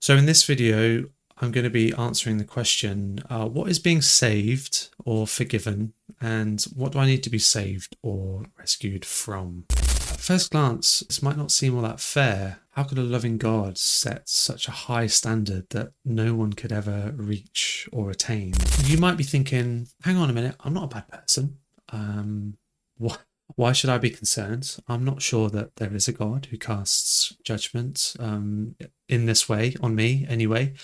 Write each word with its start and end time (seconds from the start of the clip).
So 0.00 0.16
in 0.16 0.26
this 0.26 0.44
video, 0.44 1.04
I'm 1.38 1.50
going 1.50 1.64
to 1.64 1.70
be 1.70 1.92
answering 1.94 2.38
the 2.38 2.44
question, 2.44 3.20
uh, 3.28 3.46
what 3.46 3.68
is 3.68 3.78
being 3.78 4.00
saved 4.00 4.88
or 5.04 5.26
forgiven 5.26 5.92
and 6.20 6.62
what 6.74 6.92
do 6.92 6.98
I 6.98 7.06
need 7.06 7.22
to 7.24 7.30
be 7.30 7.38
saved 7.38 7.96
or 8.02 8.44
rescued 8.58 9.04
from? 9.04 9.66
At 9.70 10.20
first 10.20 10.50
glance, 10.50 11.00
this 11.00 11.22
might 11.22 11.36
not 11.36 11.50
seem 11.50 11.76
all 11.76 11.82
that 11.82 12.00
fair. 12.00 12.60
How 12.70 12.84
could 12.84 12.98
a 12.98 13.02
loving 13.02 13.38
God 13.38 13.76
set 13.76 14.28
such 14.28 14.68
a 14.68 14.72
high 14.72 15.08
standard 15.08 15.68
that 15.70 15.92
no 16.04 16.34
one 16.34 16.52
could 16.52 16.72
ever 16.72 17.12
reach 17.16 17.88
or 17.92 18.10
attain? 18.10 18.54
You 18.84 18.98
might 18.98 19.16
be 19.16 19.24
thinking, 19.24 19.88
hang 20.02 20.16
on 20.16 20.30
a 20.30 20.32
minute, 20.32 20.56
I'm 20.60 20.74
not 20.74 20.84
a 20.84 20.94
bad 20.94 21.08
person. 21.08 21.58
Um, 21.90 22.56
what? 22.96 23.20
Why 23.56 23.72
should 23.72 23.90
I 23.90 23.98
be 23.98 24.10
concerned? 24.10 24.76
I'm 24.88 25.04
not 25.04 25.22
sure 25.22 25.48
that 25.50 25.76
there 25.76 25.94
is 25.94 26.06
a 26.06 26.12
God 26.12 26.46
who 26.50 26.58
casts 26.58 27.34
judgment 27.42 28.14
um, 28.20 28.76
in 29.08 29.24
this 29.24 29.48
way 29.48 29.74
on 29.80 29.94
me, 29.94 30.26
anyway. 30.28 30.74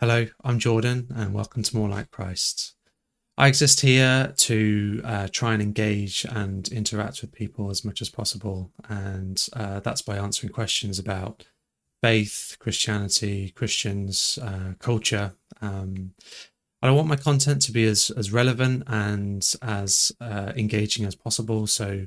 Hello, 0.00 0.26
I'm 0.44 0.58
Jordan, 0.58 1.08
and 1.16 1.32
welcome 1.32 1.62
to 1.62 1.76
More 1.76 1.88
Like 1.88 2.10
Christ. 2.10 2.74
I 3.36 3.48
exist 3.48 3.80
here 3.80 4.32
to 4.36 5.00
uh, 5.02 5.28
try 5.32 5.54
and 5.54 5.62
engage 5.62 6.24
and 6.30 6.68
interact 6.68 7.22
with 7.22 7.32
people 7.32 7.70
as 7.70 7.84
much 7.84 8.00
as 8.02 8.10
possible, 8.10 8.70
and 8.88 9.44
uh, 9.54 9.80
that's 9.80 10.02
by 10.02 10.18
answering 10.18 10.52
questions 10.52 10.98
about 10.98 11.46
faith, 12.04 12.58
Christianity, 12.58 13.48
Christians, 13.52 14.38
uh, 14.42 14.74
culture. 14.78 15.32
Um, 15.62 16.12
I 16.82 16.90
want 16.90 17.08
my 17.08 17.16
content 17.16 17.62
to 17.62 17.72
be 17.72 17.86
as, 17.86 18.10
as 18.10 18.30
relevant 18.30 18.82
and 18.86 19.42
as 19.62 20.12
uh, 20.20 20.52
engaging 20.54 21.06
as 21.06 21.14
possible. 21.14 21.66
So 21.66 22.04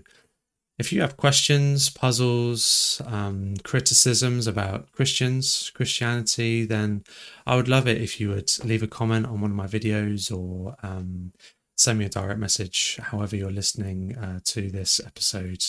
if 0.78 0.94
you 0.94 1.02
have 1.02 1.18
questions, 1.18 1.90
puzzles, 1.90 3.02
um, 3.08 3.56
criticisms 3.64 4.46
about 4.46 4.92
Christians, 4.92 5.72
Christianity, 5.74 6.64
then 6.64 7.04
I 7.48 7.56
would 7.56 7.68
love 7.68 7.88
it 7.88 8.00
if 8.00 8.20
you 8.20 8.30
would 8.30 8.52
leave 8.64 8.84
a 8.84 8.88
comment 9.00 9.26
on 9.26 9.42
one 9.42 9.50
of 9.50 9.58
my 9.58 9.66
videos 9.66 10.32
or 10.32 10.76
um, 10.84 11.34
send 11.76 11.98
me 11.98 12.06
a 12.06 12.10
direct 12.10 12.40
message, 12.40 13.00
however 13.02 13.36
you're 13.36 13.50
listening 13.50 14.16
uh, 14.16 14.42
to 14.44 14.70
this 14.70 15.02
episode. 15.04 15.66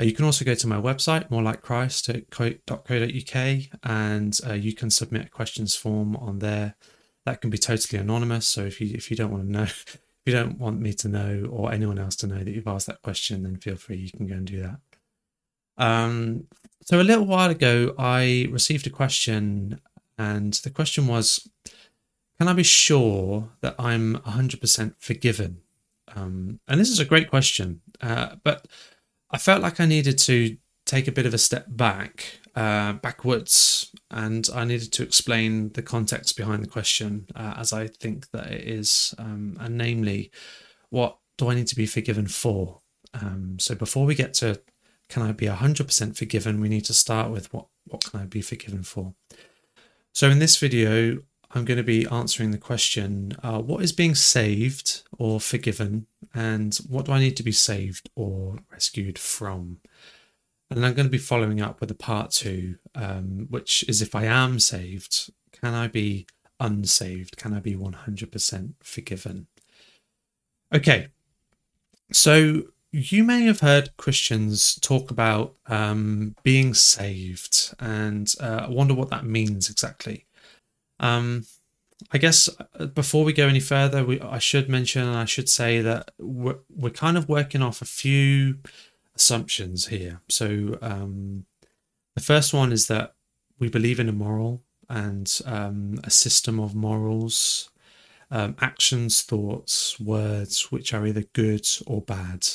Uh, 0.00 0.04
you 0.04 0.12
can 0.12 0.24
also 0.24 0.44
go 0.44 0.54
to 0.54 0.68
my 0.68 0.80
website, 0.80 1.28
morelikechrist.co.uk, 1.28 3.80
and 3.82 4.38
uh, 4.46 4.52
you 4.52 4.72
can 4.72 4.90
submit 4.90 5.26
a 5.26 5.28
questions 5.28 5.74
form 5.74 6.14
on 6.16 6.38
there. 6.38 6.76
That 7.24 7.40
can 7.40 7.50
be 7.50 7.58
totally 7.58 8.00
anonymous. 8.00 8.46
So 8.46 8.64
if 8.64 8.80
you 8.80 8.92
if 8.94 9.10
you 9.10 9.16
don't 9.16 9.32
want 9.32 9.42
to 9.44 9.50
know, 9.50 9.62
if 9.64 9.98
you 10.24 10.32
don't 10.32 10.56
want 10.58 10.80
me 10.80 10.92
to 10.94 11.08
know 11.08 11.48
or 11.50 11.72
anyone 11.72 11.98
else 11.98 12.14
to 12.16 12.28
know 12.28 12.38
that 12.38 12.48
you've 12.48 12.68
asked 12.68 12.86
that 12.86 13.02
question, 13.02 13.42
then 13.42 13.56
feel 13.56 13.76
free. 13.76 13.96
You 13.96 14.10
can 14.10 14.26
go 14.26 14.34
and 14.34 14.46
do 14.46 14.62
that. 14.62 14.78
Um, 15.78 16.46
so 16.84 17.00
a 17.00 17.02
little 17.02 17.26
while 17.26 17.50
ago, 17.50 17.94
I 17.98 18.46
received 18.50 18.86
a 18.86 18.90
question, 18.90 19.80
and 20.16 20.54
the 20.54 20.70
question 20.70 21.08
was, 21.08 21.48
"Can 22.38 22.46
I 22.46 22.52
be 22.52 22.62
sure 22.62 23.50
that 23.62 23.74
I'm 23.78 24.16
100% 24.24 24.94
forgiven?" 24.98 25.62
Um, 26.14 26.60
and 26.68 26.80
this 26.80 26.88
is 26.88 27.00
a 27.00 27.04
great 27.04 27.28
question, 27.28 27.80
uh, 28.00 28.36
but 28.44 28.68
I 29.30 29.38
felt 29.38 29.62
like 29.62 29.80
I 29.80 29.86
needed 29.86 30.18
to 30.18 30.56
take 30.86 31.06
a 31.06 31.12
bit 31.12 31.26
of 31.26 31.34
a 31.34 31.38
step 31.38 31.66
back, 31.68 32.40
uh, 32.54 32.94
backwards, 32.94 33.92
and 34.10 34.48
I 34.54 34.64
needed 34.64 34.92
to 34.92 35.02
explain 35.02 35.70
the 35.72 35.82
context 35.82 36.36
behind 36.36 36.62
the 36.62 36.68
question 36.68 37.26
uh, 37.34 37.54
as 37.56 37.72
I 37.72 37.88
think 37.88 38.30
that 38.30 38.50
it 38.50 38.66
is, 38.66 39.14
um, 39.18 39.56
and 39.60 39.76
namely, 39.76 40.30
what 40.88 41.18
do 41.36 41.50
I 41.50 41.54
need 41.54 41.66
to 41.68 41.76
be 41.76 41.86
forgiven 41.86 42.26
for? 42.26 42.80
Um, 43.14 43.58
so 43.58 43.74
before 43.74 44.06
we 44.06 44.14
get 44.14 44.34
to 44.34 44.60
can 45.08 45.22
I 45.22 45.32
be 45.32 45.46
100% 45.46 46.16
forgiven, 46.16 46.60
we 46.60 46.68
need 46.68 46.84
to 46.84 46.94
start 46.94 47.30
with 47.30 47.52
what, 47.52 47.66
what 47.86 48.04
can 48.04 48.20
I 48.20 48.26
be 48.26 48.42
forgiven 48.42 48.82
for? 48.82 49.14
So 50.12 50.28
in 50.28 50.38
this 50.38 50.58
video, 50.58 51.20
I'm 51.50 51.64
going 51.64 51.78
to 51.78 51.84
be 51.84 52.06
answering 52.06 52.50
the 52.50 52.58
question 52.58 53.32
uh, 53.42 53.60
what 53.60 53.82
is 53.82 53.92
being 53.92 54.14
saved 54.14 55.02
or 55.18 55.40
forgiven, 55.40 56.06
and 56.34 56.74
what 56.88 57.06
do 57.06 57.12
I 57.12 57.20
need 57.20 57.36
to 57.38 57.42
be 57.42 57.52
saved 57.52 58.10
or 58.14 58.58
rescued 58.70 59.18
from? 59.18 59.78
And 60.70 60.84
I'm 60.84 60.92
going 60.92 61.06
to 61.06 61.10
be 61.10 61.16
following 61.18 61.62
up 61.62 61.80
with 61.80 61.90
a 61.90 61.94
part 61.94 62.30
two, 62.30 62.76
um, 62.94 63.46
which 63.48 63.88
is 63.88 64.02
if 64.02 64.14
I 64.14 64.24
am 64.24 64.60
saved, 64.60 65.30
can 65.52 65.72
I 65.72 65.88
be 65.88 66.26
unsaved? 66.60 67.38
Can 67.38 67.54
I 67.54 67.60
be 67.60 67.74
100% 67.74 68.74
forgiven? 68.82 69.46
Okay, 70.74 71.08
so 72.12 72.64
you 72.92 73.24
may 73.24 73.42
have 73.42 73.60
heard 73.60 73.96
Christians 73.96 74.78
talk 74.80 75.10
about 75.10 75.54
um, 75.66 76.34
being 76.42 76.74
saved, 76.74 77.74
and 77.80 78.32
uh, 78.40 78.66
I 78.66 78.68
wonder 78.68 78.92
what 78.92 79.08
that 79.10 79.24
means 79.24 79.70
exactly. 79.70 80.26
Um, 81.00 81.44
I 82.12 82.18
guess 82.18 82.48
uh, 82.78 82.86
before 82.86 83.24
we 83.24 83.32
go 83.32 83.48
any 83.48 83.60
further, 83.60 84.04
we, 84.04 84.20
I 84.20 84.38
should 84.38 84.68
mention 84.68 85.02
and 85.02 85.16
I 85.16 85.24
should 85.24 85.48
say 85.48 85.80
that 85.80 86.12
we're, 86.18 86.58
we're 86.68 86.90
kind 86.90 87.16
of 87.16 87.28
working 87.28 87.62
off 87.62 87.82
a 87.82 87.86
few 87.86 88.58
assumptions 89.16 89.88
here. 89.88 90.20
So 90.28 90.78
um, 90.80 91.44
the 92.14 92.22
first 92.22 92.54
one 92.54 92.72
is 92.72 92.86
that 92.86 93.14
we 93.58 93.68
believe 93.68 93.98
in 93.98 94.08
a 94.08 94.12
moral 94.12 94.62
and 94.88 95.40
um, 95.44 96.00
a 96.04 96.10
system 96.10 96.60
of 96.60 96.74
morals, 96.74 97.70
um, 98.30 98.54
actions, 98.60 99.22
thoughts, 99.22 99.98
words, 99.98 100.70
which 100.70 100.94
are 100.94 101.06
either 101.06 101.24
good 101.32 101.66
or 101.86 102.00
bad. 102.00 102.46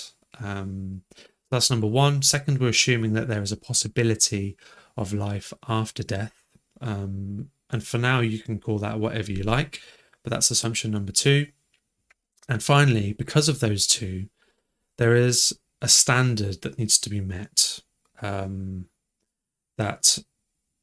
Um, 0.41 1.03
that's 1.51 1.69
number 1.69 1.87
one. 1.87 2.21
Second, 2.21 2.59
we're 2.59 2.69
assuming 2.69 3.13
that 3.13 3.27
there 3.27 3.41
is 3.41 3.51
a 3.51 3.57
possibility 3.57 4.57
of 4.97 5.13
life 5.13 5.53
after 5.67 6.01
death. 6.01 6.33
Um, 6.81 7.49
and 7.73 7.83
for 7.83 7.97
now, 7.97 8.19
you 8.19 8.39
can 8.39 8.59
call 8.59 8.77
that 8.79 8.99
whatever 8.99 9.31
you 9.31 9.43
like, 9.43 9.81
but 10.23 10.29
that's 10.29 10.51
assumption 10.51 10.91
number 10.91 11.11
two. 11.11 11.47
And 12.47 12.61
finally, 12.61 13.13
because 13.13 13.49
of 13.49 13.59
those 13.59 13.87
two, 13.87 14.27
there 14.97 15.15
is 15.15 15.57
a 15.81 15.87
standard 15.87 16.61
that 16.61 16.77
needs 16.77 16.99
to 16.99 17.09
be 17.09 17.19
met 17.19 17.79
um, 18.21 18.85
that 19.77 20.19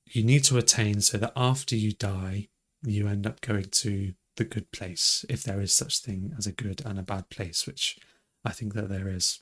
you 0.04 0.24
need 0.24 0.42
to 0.44 0.58
attain 0.58 1.00
so 1.00 1.16
that 1.18 1.32
after 1.36 1.76
you 1.76 1.92
die, 1.92 2.48
you 2.82 3.06
end 3.06 3.26
up 3.26 3.40
going 3.40 3.66
to 3.70 4.14
the 4.36 4.44
good 4.44 4.72
place, 4.72 5.24
if 5.28 5.44
there 5.44 5.60
is 5.60 5.72
such 5.72 5.98
thing 5.98 6.34
as 6.36 6.46
a 6.46 6.52
good 6.52 6.82
and 6.84 6.98
a 6.98 7.02
bad 7.02 7.28
place, 7.30 7.66
which 7.66 7.98
I 8.44 8.50
think 8.50 8.74
that 8.74 8.88
there 8.88 9.08
is. 9.08 9.40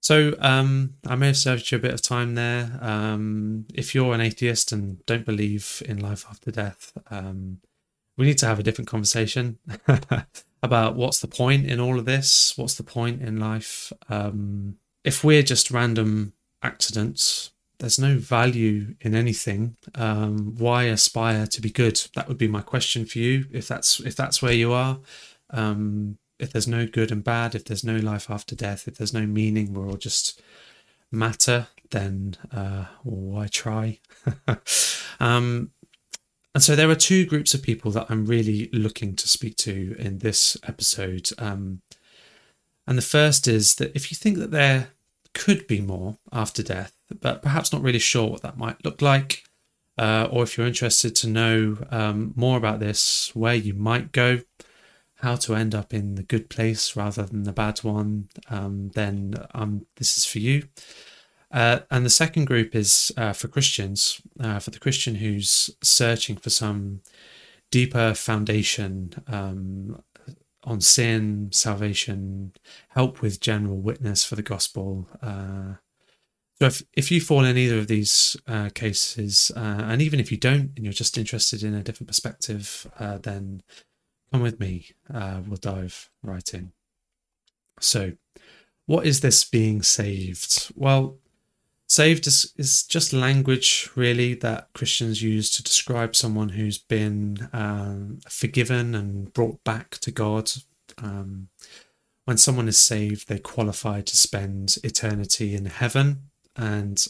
So 0.00 0.34
um, 0.38 0.94
I 1.06 1.16
may 1.16 1.26
have 1.26 1.36
saved 1.36 1.70
you 1.70 1.78
a 1.78 1.80
bit 1.80 1.92
of 1.92 2.02
time 2.02 2.34
there. 2.34 2.78
Um, 2.80 3.66
if 3.74 3.94
you're 3.94 4.14
an 4.14 4.20
atheist 4.20 4.72
and 4.72 5.04
don't 5.06 5.26
believe 5.26 5.82
in 5.86 5.98
life 5.98 6.24
after 6.30 6.50
death, 6.50 6.96
um, 7.10 7.60
we 8.16 8.26
need 8.26 8.38
to 8.38 8.46
have 8.46 8.58
a 8.58 8.62
different 8.62 8.88
conversation 8.88 9.58
about 10.62 10.96
what's 10.96 11.20
the 11.20 11.28
point 11.28 11.66
in 11.66 11.80
all 11.80 11.98
of 11.98 12.04
this. 12.04 12.54
What's 12.56 12.74
the 12.74 12.82
point 12.82 13.22
in 13.22 13.38
life? 13.38 13.92
Um, 14.08 14.76
if 15.04 15.24
we're 15.24 15.42
just 15.42 15.70
random 15.70 16.32
accidents, 16.62 17.50
there's 17.78 17.98
no 17.98 18.18
value 18.18 18.96
in 19.00 19.14
anything. 19.14 19.76
Um, 19.94 20.56
why 20.58 20.84
aspire 20.84 21.46
to 21.46 21.60
be 21.60 21.70
good? 21.70 22.00
That 22.14 22.28
would 22.28 22.38
be 22.38 22.48
my 22.48 22.60
question 22.60 23.06
for 23.06 23.18
you. 23.18 23.46
If 23.52 23.68
that's 23.68 24.00
if 24.00 24.16
that's 24.16 24.42
where 24.42 24.52
you 24.52 24.72
are. 24.72 24.98
Um, 25.50 26.18
if 26.38 26.52
there's 26.52 26.68
no 26.68 26.86
good 26.86 27.10
and 27.10 27.24
bad, 27.24 27.54
if 27.54 27.64
there's 27.64 27.84
no 27.84 27.96
life 27.96 28.30
after 28.30 28.54
death, 28.54 28.86
if 28.86 28.96
there's 28.96 29.14
no 29.14 29.26
meaning, 29.26 29.72
we're 29.74 29.88
all 29.88 29.96
just 29.96 30.40
matter, 31.10 31.68
then 31.90 32.36
uh, 32.52 32.86
why 33.02 33.46
try? 33.48 33.98
um, 35.20 35.70
and 36.54 36.62
so 36.62 36.74
there 36.74 36.90
are 36.90 36.94
two 36.94 37.24
groups 37.26 37.54
of 37.54 37.62
people 37.62 37.90
that 37.92 38.06
I'm 38.08 38.26
really 38.26 38.68
looking 38.72 39.14
to 39.16 39.28
speak 39.28 39.56
to 39.58 39.94
in 39.98 40.18
this 40.18 40.56
episode. 40.66 41.30
Um, 41.38 41.82
and 42.86 42.96
the 42.96 43.02
first 43.02 43.46
is 43.46 43.76
that 43.76 43.94
if 43.94 44.10
you 44.10 44.16
think 44.16 44.38
that 44.38 44.50
there 44.50 44.88
could 45.34 45.66
be 45.66 45.80
more 45.80 46.18
after 46.32 46.62
death, 46.62 46.94
but 47.20 47.42
perhaps 47.42 47.72
not 47.72 47.82
really 47.82 47.98
sure 47.98 48.28
what 48.28 48.42
that 48.42 48.58
might 48.58 48.84
look 48.84 49.02
like, 49.02 49.44
uh, 49.98 50.28
or 50.30 50.42
if 50.42 50.56
you're 50.56 50.66
interested 50.66 51.14
to 51.16 51.28
know 51.28 51.76
um, 51.90 52.32
more 52.34 52.56
about 52.56 52.80
this, 52.80 53.30
where 53.34 53.54
you 53.54 53.74
might 53.74 54.12
go, 54.12 54.40
how 55.18 55.34
to 55.34 55.54
end 55.54 55.74
up 55.74 55.92
in 55.92 56.14
the 56.14 56.22
good 56.22 56.48
place 56.48 56.94
rather 56.94 57.24
than 57.24 57.42
the 57.42 57.52
bad 57.52 57.78
one, 57.78 58.28
um, 58.50 58.90
then 58.94 59.34
um, 59.52 59.86
this 59.96 60.16
is 60.16 60.24
for 60.24 60.38
you. 60.38 60.68
Uh, 61.50 61.80
and 61.90 62.04
the 62.04 62.10
second 62.10 62.44
group 62.44 62.74
is 62.74 63.10
uh, 63.16 63.32
for 63.32 63.48
Christians, 63.48 64.20
uh, 64.38 64.58
for 64.58 64.70
the 64.70 64.78
Christian 64.78 65.16
who's 65.16 65.70
searching 65.82 66.36
for 66.36 66.50
some 66.50 67.00
deeper 67.70 68.14
foundation 68.14 69.12
um, 69.26 70.02
on 70.64 70.80
sin, 70.80 71.48
salvation, 71.52 72.52
help 72.90 73.20
with 73.20 73.40
general 73.40 73.78
witness 73.78 74.24
for 74.24 74.36
the 74.36 74.42
gospel. 74.42 75.08
Uh, 75.20 75.74
so 76.60 76.66
if, 76.66 76.82
if 76.92 77.10
you 77.10 77.20
fall 77.20 77.44
in 77.44 77.56
either 77.56 77.78
of 77.78 77.86
these 77.86 78.36
uh, 78.46 78.68
cases, 78.74 79.50
uh, 79.56 79.60
and 79.60 80.02
even 80.02 80.20
if 80.20 80.30
you 80.30 80.38
don't, 80.38 80.72
and 80.76 80.84
you're 80.84 80.92
just 80.92 81.16
interested 81.16 81.62
in 81.62 81.74
a 81.74 81.82
different 81.82 82.08
perspective, 82.08 82.86
then 82.98 83.62
Come 84.32 84.42
with 84.42 84.60
me. 84.60 84.90
Uh, 85.12 85.40
we'll 85.46 85.56
dive 85.56 86.10
right 86.22 86.52
in. 86.52 86.72
So, 87.80 88.12
what 88.86 89.06
is 89.06 89.20
this 89.20 89.44
being 89.44 89.82
saved? 89.82 90.70
Well, 90.74 91.18
saved 91.86 92.26
is, 92.26 92.52
is 92.56 92.82
just 92.84 93.12
language, 93.12 93.88
really, 93.94 94.34
that 94.34 94.68
Christians 94.74 95.22
use 95.22 95.50
to 95.56 95.62
describe 95.62 96.14
someone 96.14 96.50
who's 96.50 96.78
been 96.78 97.48
um, 97.52 98.18
forgiven 98.28 98.94
and 98.94 99.32
brought 99.32 99.62
back 99.64 99.98
to 99.98 100.10
God. 100.10 100.50
Um, 100.98 101.48
when 102.24 102.36
someone 102.36 102.68
is 102.68 102.78
saved, 102.78 103.28
they 103.28 103.38
qualify 103.38 104.02
to 104.02 104.16
spend 104.16 104.76
eternity 104.84 105.54
in 105.54 105.66
heaven 105.66 106.24
and 106.56 107.06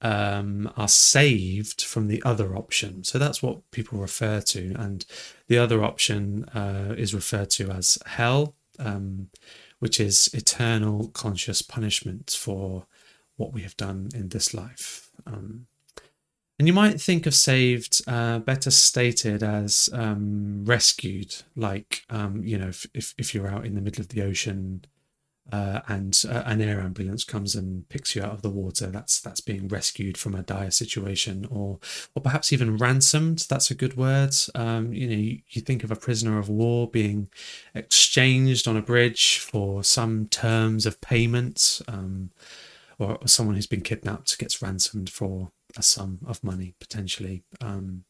um, 0.00 0.72
are 0.76 0.88
saved 0.88 1.82
from 1.82 2.08
the 2.08 2.22
other 2.24 2.56
option. 2.56 3.04
So 3.04 3.18
that's 3.18 3.42
what 3.42 3.68
people 3.70 3.98
refer 3.98 4.40
to. 4.40 4.74
And 4.78 5.04
the 5.48 5.58
other 5.58 5.82
option 5.82 6.44
uh, 6.54 6.94
is 6.96 7.14
referred 7.14 7.50
to 7.50 7.70
as 7.70 7.98
hell, 8.06 8.54
um, 8.78 9.30
which 9.78 9.98
is 10.00 10.30
eternal 10.32 11.08
conscious 11.08 11.62
punishment 11.62 12.36
for 12.38 12.86
what 13.36 13.52
we 13.52 13.62
have 13.62 13.76
done 13.76 14.08
in 14.14 14.28
this 14.28 14.54
life. 14.54 15.10
Um, 15.26 15.66
and 16.58 16.66
you 16.66 16.74
might 16.74 17.00
think 17.00 17.24
of 17.26 17.34
saved 17.34 18.02
uh, 18.08 18.40
better 18.40 18.72
stated 18.72 19.44
as 19.44 19.88
um, 19.92 20.64
rescued, 20.64 21.36
like, 21.54 22.02
um, 22.10 22.42
you 22.42 22.58
know, 22.58 22.68
if, 22.68 22.86
if, 22.94 23.14
if, 23.16 23.32
you're 23.32 23.46
out 23.46 23.64
in 23.64 23.76
the 23.76 23.80
middle 23.80 24.00
of 24.00 24.08
the 24.08 24.22
ocean 24.22 24.84
uh, 25.50 25.80
and 25.88 26.22
uh, 26.28 26.42
an 26.46 26.60
air 26.60 26.80
ambulance 26.80 27.24
comes 27.24 27.54
and 27.54 27.88
picks 27.88 28.14
you 28.14 28.22
out 28.22 28.32
of 28.32 28.42
the 28.42 28.50
water, 28.50 28.86
that's 28.86 29.20
that's 29.20 29.40
being 29.40 29.68
rescued 29.68 30.16
from 30.16 30.34
a 30.34 30.42
dire 30.42 30.70
situation, 30.70 31.46
or 31.50 31.78
or 32.14 32.22
perhaps 32.22 32.52
even 32.52 32.76
ransomed. 32.76 33.46
That's 33.48 33.70
a 33.70 33.74
good 33.74 33.96
word. 33.96 34.34
Um, 34.54 34.92
you 34.92 35.08
know, 35.08 35.16
you, 35.16 35.38
you 35.48 35.62
think 35.62 35.84
of 35.84 35.90
a 35.90 35.96
prisoner 35.96 36.38
of 36.38 36.48
war 36.48 36.88
being 36.88 37.28
exchanged 37.74 38.68
on 38.68 38.76
a 38.76 38.82
bridge 38.82 39.38
for 39.38 39.82
some 39.82 40.26
terms 40.28 40.86
of 40.86 41.00
payment. 41.00 41.80
Um, 41.88 42.30
or 42.98 43.18
someone 43.26 43.54
who's 43.54 43.68
been 43.68 43.80
kidnapped 43.80 44.36
gets 44.38 44.60
ransomed 44.60 45.08
for 45.08 45.52
a 45.76 45.82
sum 45.82 46.18
of 46.26 46.42
money 46.42 46.74
potentially. 46.80 47.44
Um, 47.60 48.04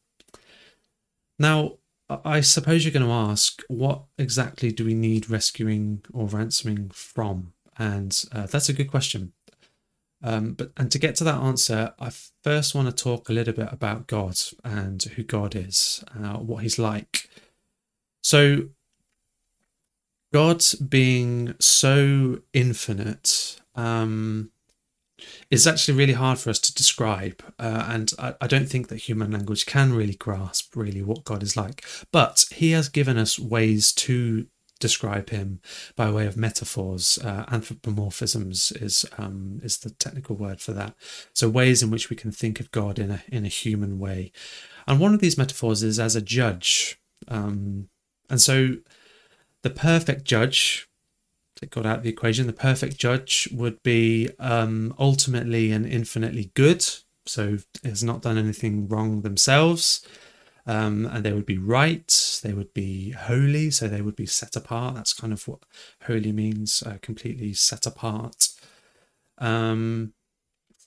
now, 1.38 1.75
I 2.10 2.40
suppose 2.40 2.84
you're 2.84 2.93
going 2.93 3.06
to 3.06 3.12
ask, 3.12 3.62
what 3.69 4.05
exactly 4.16 4.72
do 4.72 4.84
we 4.84 4.94
need 4.94 5.28
rescuing 5.28 6.02
or 6.12 6.26
ransoming 6.26 6.90
from? 6.90 7.52
And 7.76 8.25
uh, 8.32 8.46
that's 8.46 8.69
a 8.69 8.72
good 8.72 8.90
question. 8.90 9.32
Um, 10.22 10.55
but 10.55 10.72
and 10.76 10.90
to 10.90 10.99
get 10.99 11.14
to 11.16 11.25
that 11.25 11.40
answer, 11.40 11.93
I 12.00 12.10
first 12.43 12.75
want 12.75 12.88
to 12.88 13.05
talk 13.05 13.28
a 13.28 13.32
little 13.32 13.55
bit 13.55 13.69
about 13.70 14.06
God 14.06 14.37
and 14.64 15.02
who 15.02 15.22
God 15.22 15.55
is, 15.55 16.02
uh, 16.19 16.38
what 16.38 16.62
He's 16.62 16.78
like. 16.78 17.28
So, 18.22 18.70
God 20.32 20.64
being 20.88 21.54
so 21.61 22.40
infinite, 22.52 23.61
um, 23.76 24.50
is 25.50 25.66
actually 25.66 25.96
really 25.96 26.12
hard 26.12 26.38
for 26.38 26.50
us 26.50 26.58
to 26.60 26.74
describe. 26.74 27.42
Uh, 27.58 27.86
and 27.88 28.12
I, 28.18 28.34
I, 28.40 28.46
don't 28.46 28.68
think 28.68 28.88
that 28.88 28.96
human 28.96 29.30
language 29.30 29.66
can 29.66 29.92
really 29.92 30.14
grasp 30.14 30.74
really 30.76 31.02
what 31.02 31.24
God 31.24 31.42
is 31.42 31.56
like. 31.56 31.84
But 32.12 32.46
He 32.54 32.72
has 32.72 32.88
given 32.88 33.18
us 33.18 33.38
ways 33.38 33.92
to 33.94 34.46
describe 34.80 35.30
Him 35.30 35.60
by 35.96 36.10
way 36.10 36.26
of 36.26 36.36
metaphors. 36.36 37.18
Uh, 37.22 37.44
anthropomorphisms 37.46 38.80
is 38.80 39.04
um, 39.18 39.60
is 39.62 39.78
the 39.78 39.90
technical 39.90 40.36
word 40.36 40.60
for 40.60 40.72
that. 40.72 40.94
So 41.32 41.48
ways 41.48 41.82
in 41.82 41.90
which 41.90 42.10
we 42.10 42.16
can 42.16 42.32
think 42.32 42.60
of 42.60 42.70
God 42.70 42.98
in 42.98 43.10
a 43.10 43.22
in 43.28 43.44
a 43.44 43.48
human 43.48 43.98
way. 43.98 44.32
And 44.86 45.00
one 45.00 45.14
of 45.14 45.20
these 45.20 45.38
metaphors 45.38 45.82
is 45.82 45.98
as 45.98 46.16
a 46.16 46.22
judge. 46.22 47.00
Um, 47.28 47.88
and 48.30 48.40
so 48.40 48.76
the 49.62 49.70
perfect 49.70 50.24
judge 50.24 50.88
take 51.60 51.70
God 51.70 51.87
out 51.87 51.99
of 51.99 52.02
the 52.02 52.10
equation, 52.10 52.46
the 52.46 52.52
perfect 52.52 52.99
judge 52.99 53.49
would 53.52 53.82
be 53.82 54.31
um, 54.38 54.94
ultimately 54.99 55.72
and 55.72 55.87
infinitely 55.87 56.50
good. 56.55 56.87
So 57.26 57.58
has 57.84 58.02
not 58.02 58.22
done 58.22 58.38
anything 58.38 58.88
wrong 58.88 59.22
themselves. 59.22 60.06
Um, 60.66 61.06
and 61.06 61.25
they 61.25 61.32
would 61.32 61.46
be 61.46 61.58
right. 61.58 62.40
They 62.43 62.52
would 62.52 62.75
be 62.75 63.10
holy. 63.12 63.70
So 63.70 63.88
they 63.88 64.02
would 64.02 64.16
be 64.16 64.26
set 64.26 64.55
apart. 64.56 64.94
That's 64.94 65.12
kind 65.14 65.32
of 65.32 65.46
what 65.49 65.60
holy 66.06 66.32
means, 66.32 66.82
uh, 66.87 66.99
completely 67.00 67.55
set 67.55 67.87
apart. 67.87 68.49
Um, 69.38 70.12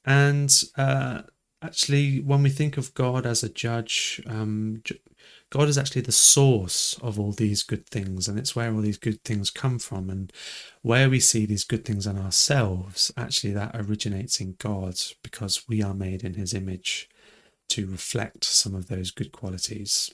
and 0.05 0.63
uh, 0.77 1.23
actually, 1.61 2.19
when 2.19 2.43
we 2.43 2.49
think 2.49 2.77
of 2.77 2.93
God 2.93 3.25
as 3.25 3.43
a 3.43 3.49
judge, 3.49 4.21
um, 4.27 4.81
God 5.51 5.67
is 5.67 5.77
actually 5.77 6.01
the 6.01 6.13
source 6.13 6.97
of 7.01 7.19
all 7.19 7.33
these 7.33 7.61
good 7.61 7.85
things, 7.89 8.29
and 8.29 8.39
it's 8.39 8.55
where 8.55 8.73
all 8.73 8.79
these 8.79 8.97
good 8.97 9.21
things 9.25 9.51
come 9.51 9.79
from. 9.79 10.09
And 10.09 10.31
where 10.81 11.09
we 11.09 11.19
see 11.19 11.45
these 11.45 11.65
good 11.65 11.83
things 11.83 12.07
in 12.07 12.17
ourselves, 12.17 13.11
actually, 13.17 13.51
that 13.53 13.75
originates 13.75 14.39
in 14.39 14.55
God 14.59 14.95
because 15.21 15.67
we 15.67 15.83
are 15.83 15.93
made 15.93 16.23
in 16.23 16.35
His 16.35 16.53
image 16.53 17.09
to 17.69 17.85
reflect 17.85 18.45
some 18.45 18.73
of 18.73 18.87
those 18.87 19.11
good 19.11 19.33
qualities. 19.33 20.13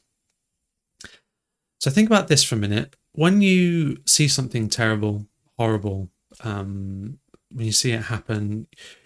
So 1.80 1.92
think 1.92 2.10
about 2.10 2.28
this 2.30 2.44
for 2.44 2.56
a 2.56 2.60
minute. 2.60 2.96
When 3.12 3.42
you 3.42 3.98
see 4.08 4.28
something 4.28 4.70
terrible, 4.70 5.28
horrible, 5.56 6.10
um, 6.44 7.20
when 7.52 7.68
you 7.68 7.72
see 7.72 7.92
it 7.92 8.04
happen, 8.04 8.66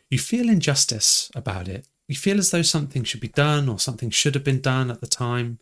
you 0.09 0.17
feel 0.17 0.47
injustice 0.47 1.29
about 1.35 1.67
it. 1.67 1.87
You 2.07 2.15
feel 2.15 2.37
as 2.37 2.51
though 2.51 2.61
something 2.61 3.03
should 3.03 3.19
be 3.21 3.27
done 3.27 3.67
or 3.67 3.79
something 3.79 4.09
should 4.09 4.35
have 4.35 4.43
been 4.45 4.61
done 4.61 4.89
at 4.89 5.01
the 5.01 5.07
time 5.07 5.59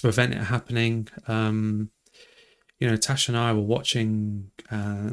to 0.00 0.06
prevent 0.06 0.32
it 0.32 0.44
happening. 0.44 1.08
Um, 1.28 1.90
you 2.78 2.88
know, 2.88 2.96
Tash 2.96 3.28
and 3.28 3.36
I 3.36 3.52
were 3.52 3.60
watching 3.60 4.50
uh, 4.70 5.10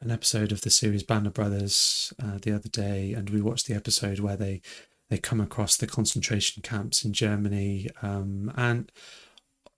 an 0.00 0.10
episode 0.10 0.52
of 0.52 0.60
the 0.60 0.70
series 0.70 1.02
Band 1.02 1.26
of 1.26 1.34
Brothers 1.34 2.12
uh, 2.22 2.38
the 2.40 2.52
other 2.52 2.68
day, 2.68 3.12
and 3.12 3.28
we 3.28 3.40
watched 3.40 3.66
the 3.66 3.74
episode 3.74 4.20
where 4.20 4.36
they 4.36 4.62
they 5.08 5.18
come 5.18 5.40
across 5.40 5.76
the 5.76 5.88
concentration 5.88 6.62
camps 6.62 7.04
in 7.04 7.12
Germany, 7.12 7.88
um, 8.02 8.52
and 8.56 8.92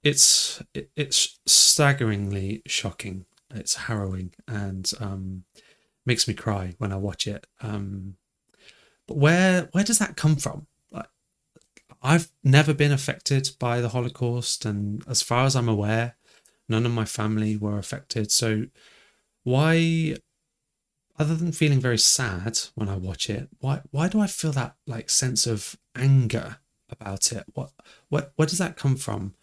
it's 0.02 0.62
it, 0.74 0.90
it's 0.96 1.38
staggeringly 1.46 2.62
shocking. 2.66 3.24
It's 3.54 3.74
harrowing 3.74 4.32
and 4.46 4.90
um, 5.00 5.44
makes 6.04 6.28
me 6.28 6.34
cry 6.34 6.74
when 6.78 6.92
I 6.92 6.96
watch 6.96 7.26
it. 7.26 7.46
Um, 7.62 8.16
but 9.08 9.16
where 9.16 9.68
where 9.72 9.84
does 9.84 9.98
that 9.98 10.16
come 10.16 10.36
from? 10.36 10.66
I've 12.02 12.30
never 12.42 12.74
been 12.74 12.92
affected 12.92 13.50
by 13.58 13.80
the 13.80 13.90
Holocaust, 13.90 14.64
and 14.64 15.02
as 15.06 15.22
far 15.22 15.44
as 15.44 15.54
I'm 15.54 15.68
aware, 15.68 16.16
none 16.68 16.84
of 16.84 16.92
my 16.92 17.04
family 17.04 17.56
were 17.56 17.78
affected. 17.78 18.32
So, 18.32 18.66
why, 19.44 20.16
other 21.18 21.36
than 21.36 21.52
feeling 21.52 21.80
very 21.80 21.98
sad 21.98 22.58
when 22.74 22.88
I 22.88 22.96
watch 22.96 23.30
it, 23.30 23.48
why 23.60 23.82
why 23.90 24.08
do 24.08 24.20
I 24.20 24.26
feel 24.26 24.52
that 24.52 24.74
like 24.86 25.10
sense 25.10 25.46
of 25.46 25.76
anger 25.94 26.58
about 26.90 27.30
it? 27.32 27.44
What 27.54 27.70
what 28.08 28.32
where 28.36 28.46
does 28.46 28.58
that 28.58 28.76
come 28.76 28.96
from? 28.96 29.34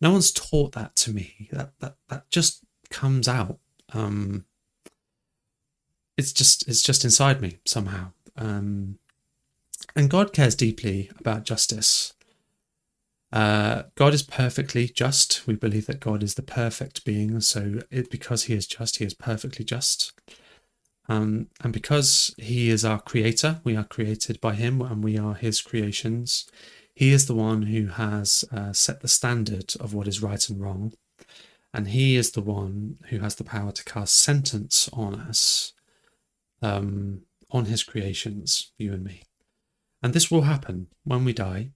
No 0.00 0.12
one's 0.12 0.32
taught 0.32 0.72
that 0.72 0.96
to 0.96 1.12
me. 1.12 1.48
That 1.52 1.72
that 1.80 1.96
that 2.08 2.30
just 2.30 2.62
comes 2.90 3.26
out. 3.26 3.58
Um, 3.94 4.44
it's 6.18 6.32
just 6.32 6.68
it's 6.68 6.82
just 6.82 7.04
inside 7.04 7.40
me 7.40 7.58
somehow. 7.64 8.12
Um, 8.36 8.98
and 9.94 10.10
God 10.10 10.32
cares 10.32 10.54
deeply 10.54 11.10
about 11.18 11.44
justice. 11.44 12.14
Uh, 13.32 13.84
God 13.94 14.12
is 14.12 14.22
perfectly 14.22 14.88
just. 14.88 15.46
We 15.46 15.54
believe 15.54 15.86
that 15.86 16.00
God 16.00 16.22
is 16.22 16.34
the 16.34 16.42
perfect 16.42 17.04
being. 17.04 17.40
So, 17.40 17.80
it, 17.90 18.10
because 18.10 18.44
He 18.44 18.54
is 18.54 18.66
just, 18.66 18.98
He 18.98 19.04
is 19.04 19.14
perfectly 19.14 19.64
just. 19.64 20.12
Um, 21.08 21.48
and 21.62 21.72
because 21.72 22.34
He 22.36 22.68
is 22.68 22.84
our 22.84 23.00
creator, 23.00 23.60
we 23.64 23.74
are 23.74 23.84
created 23.84 24.40
by 24.40 24.54
Him 24.54 24.82
and 24.82 25.02
we 25.02 25.18
are 25.18 25.34
His 25.34 25.62
creations. 25.62 26.46
He 26.94 27.10
is 27.10 27.26
the 27.26 27.34
one 27.34 27.62
who 27.62 27.86
has 27.86 28.44
uh, 28.52 28.74
set 28.74 29.00
the 29.00 29.08
standard 29.08 29.74
of 29.80 29.94
what 29.94 30.06
is 30.06 30.22
right 30.22 30.46
and 30.50 30.60
wrong. 30.60 30.92
And 31.72 31.88
He 31.88 32.16
is 32.16 32.32
the 32.32 32.42
one 32.42 32.98
who 33.08 33.20
has 33.20 33.36
the 33.36 33.44
power 33.44 33.72
to 33.72 33.84
cast 33.84 34.18
sentence 34.18 34.90
on 34.92 35.14
us, 35.14 35.72
um, 36.60 37.22
on 37.50 37.64
His 37.64 37.82
creations, 37.82 38.72
you 38.76 38.92
and 38.92 39.04
me. 39.04 39.22
And 40.02 40.12
this 40.12 40.30
will 40.30 40.42
happen 40.42 40.88
when 41.04 41.24
we 41.24 41.32
die. 41.32 41.70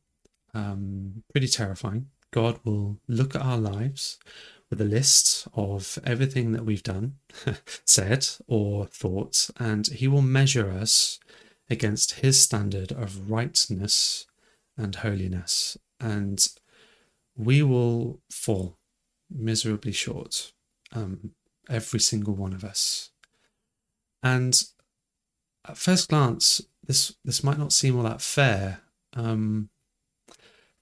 Um, 0.52 1.22
pretty 1.30 1.48
terrifying. 1.48 2.06
God 2.32 2.58
will 2.64 2.98
look 3.06 3.34
at 3.34 3.42
our 3.42 3.58
lives 3.58 4.18
with 4.70 4.80
a 4.80 4.84
list 4.84 5.46
of 5.54 5.98
everything 6.04 6.52
that 6.52 6.64
we've 6.64 6.82
done, 6.82 7.16
said, 7.84 8.26
or 8.48 8.86
thought, 8.86 9.48
and 9.58 9.86
He 9.86 10.08
will 10.08 10.22
measure 10.22 10.70
us 10.70 11.20
against 11.70 12.14
His 12.14 12.40
standard 12.40 12.90
of 12.90 13.30
rightness 13.30 14.26
and 14.76 14.96
holiness. 14.96 15.76
And 16.00 16.46
we 17.36 17.62
will 17.62 18.20
fall 18.30 18.78
miserably 19.30 19.92
short, 19.92 20.52
um, 20.92 21.32
every 21.68 22.00
single 22.00 22.34
one 22.34 22.52
of 22.52 22.64
us. 22.64 23.10
And 24.22 24.60
at 25.68 25.76
first 25.76 26.08
glance, 26.08 26.60
this 26.86 27.14
this 27.24 27.44
might 27.44 27.58
not 27.58 27.72
seem 27.72 27.96
all 27.96 28.04
that 28.04 28.20
fair. 28.20 28.80
Um, 29.14 29.70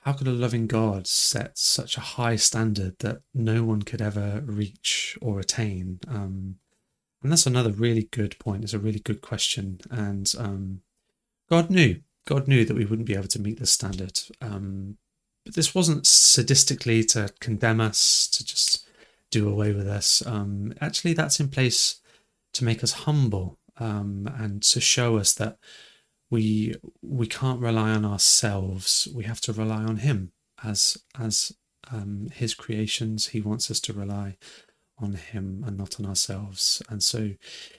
how 0.00 0.12
could 0.12 0.28
a 0.28 0.32
loving 0.32 0.66
God 0.66 1.06
set 1.06 1.56
such 1.56 1.96
a 1.96 2.00
high 2.00 2.36
standard 2.36 2.98
that 2.98 3.22
no 3.32 3.64
one 3.64 3.82
could 3.82 4.02
ever 4.02 4.42
reach 4.44 5.16
or 5.22 5.40
attain? 5.40 6.00
Um, 6.06 6.56
and 7.22 7.32
that's 7.32 7.46
another 7.46 7.70
really 7.70 8.08
good 8.10 8.38
point. 8.38 8.64
It's 8.64 8.74
a 8.74 8.78
really 8.78 8.98
good 8.98 9.22
question, 9.22 9.80
and 9.90 10.32
um, 10.38 10.82
God 11.48 11.70
knew. 11.70 12.00
God 12.26 12.48
knew 12.48 12.64
that 12.64 12.76
we 12.76 12.84
wouldn't 12.84 13.08
be 13.08 13.14
able 13.14 13.28
to 13.28 13.40
meet 13.40 13.58
the 13.58 13.66
standard. 13.66 14.18
Um, 14.40 14.96
but 15.44 15.54
this 15.54 15.74
wasn't 15.74 16.04
sadistically 16.04 17.06
to 17.08 17.32
condemn 17.38 17.80
us, 17.80 18.26
to 18.28 18.44
just 18.44 18.86
do 19.30 19.48
away 19.48 19.72
with 19.72 19.86
us. 19.86 20.24
Um, 20.26 20.74
actually, 20.80 21.12
that's 21.12 21.40
in 21.40 21.48
place 21.48 22.00
to 22.54 22.64
make 22.64 22.82
us 22.82 22.92
humble 22.92 23.58
um, 23.78 24.30
and 24.38 24.62
to 24.62 24.80
show 24.80 25.16
us 25.16 25.32
that 25.34 25.58
we 26.30 26.74
we 27.02 27.26
can't 27.26 27.60
rely 27.60 27.90
on 27.90 28.04
ourselves. 28.04 29.08
We 29.14 29.24
have 29.24 29.40
to 29.42 29.52
rely 29.52 29.84
on 29.84 29.98
Him 29.98 30.32
as 30.62 30.98
as 31.18 31.52
um, 31.90 32.28
His 32.32 32.54
creations. 32.54 33.28
He 33.28 33.40
wants 33.40 33.70
us 33.70 33.80
to 33.80 33.92
rely 33.92 34.36
on 34.98 35.14
Him 35.14 35.64
and 35.66 35.76
not 35.76 35.98
on 36.00 36.06
ourselves. 36.06 36.82
And 36.88 37.02
so, 37.02 37.30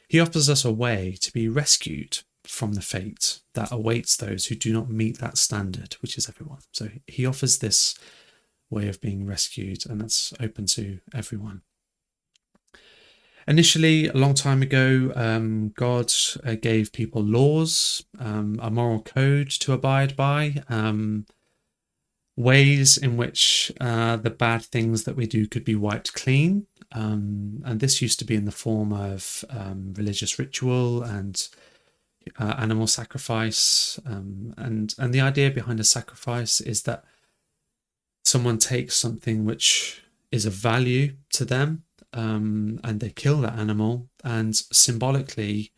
He 0.07 0.19
offers 0.19 0.49
us 0.49 0.65
a 0.65 0.71
way 0.71 1.17
to 1.21 1.31
be 1.31 1.47
rescued 1.47 2.19
from 2.43 2.73
the 2.73 2.81
fate 2.81 3.39
that 3.55 3.71
awaits 3.71 4.15
those 4.15 4.45
who 4.45 4.55
do 4.55 4.71
not 4.71 4.89
meet 4.89 5.19
that 5.19 5.37
standard, 5.37 5.93
which 6.01 6.17
is 6.17 6.29
everyone. 6.29 6.59
So 6.71 6.89
He 7.07 7.25
offers 7.25 7.59
this 7.59 7.95
way 8.69 8.87
of 8.87 9.01
being 9.01 9.25
rescued, 9.25 9.85
and 9.89 10.01
that's 10.01 10.33
open 10.39 10.65
to 10.67 10.99
everyone. 11.13 11.61
Initially, 13.47 14.07
a 14.07 14.13
long 14.13 14.33
time 14.33 14.63
ago, 14.63 15.11
um, 15.15 15.69
God 15.75 16.11
uh, 16.43 16.55
gave 16.55 16.91
people 16.91 17.21
laws, 17.21 18.03
um, 18.17 18.59
a 18.61 18.71
moral 18.71 19.01
code 19.01 19.51
to 19.51 19.73
abide 19.73 20.15
by, 20.15 20.63
um, 20.67 21.27
ways 22.35 22.97
in 22.97 23.17
which 23.17 23.71
uh, 23.79 24.15
the 24.15 24.31
bad 24.31 24.63
things 24.63 25.03
that 25.03 25.15
we 25.15 25.27
do 25.27 25.47
could 25.47 25.63
be 25.63 25.75
wiped 25.75 26.13
clean. 26.13 26.65
Um, 26.91 27.61
and 27.65 27.79
this 27.79 28.01
used 28.01 28.17
to 28.19 28.25
be 28.25 28.35
in 28.35 28.45
the 28.45 28.51
form 28.51 28.91
of 28.91 29.45
um, 29.51 29.93
religious 29.95 30.39
ritual 30.39 31.03
and 31.03 31.47
uh, 32.39 32.55
animal 32.57 32.87
sacrifice. 32.87 33.99
Um, 34.07 34.55
and, 34.57 34.95
and 34.97 35.13
the 35.13 35.21
idea 35.21 35.51
behind 35.51 35.79
a 35.79 35.83
sacrifice 35.83 36.61
is 36.61 36.83
that 36.83 37.03
someone 38.23 38.57
takes 38.57 38.95
something 38.95 39.45
which 39.45 40.01
is 40.31 40.47
of 40.47 40.53
value 40.53 41.13
to 41.33 41.45
them 41.45 41.83
um, 42.13 42.79
and 42.83 42.99
they 42.99 43.09
kill 43.09 43.41
that 43.41 43.57
animal, 43.57 44.07
and 44.23 44.55
symbolically, 44.55 45.71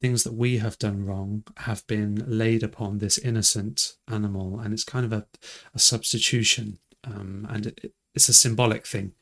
things 0.00 0.24
that 0.24 0.34
we 0.34 0.58
have 0.58 0.78
done 0.78 1.04
wrong 1.04 1.44
have 1.58 1.86
been 1.86 2.24
laid 2.26 2.62
upon 2.62 2.98
this 2.98 3.18
innocent 3.18 3.94
animal, 4.08 4.58
and 4.58 4.72
it's 4.72 4.84
kind 4.84 5.04
of 5.04 5.12
a, 5.12 5.26
a 5.74 5.78
substitution, 5.78 6.78
um, 7.04 7.46
and 7.50 7.66
it, 7.66 7.92
it's 8.14 8.28
a 8.28 8.32
symbolic 8.32 8.86
thing 8.86 9.12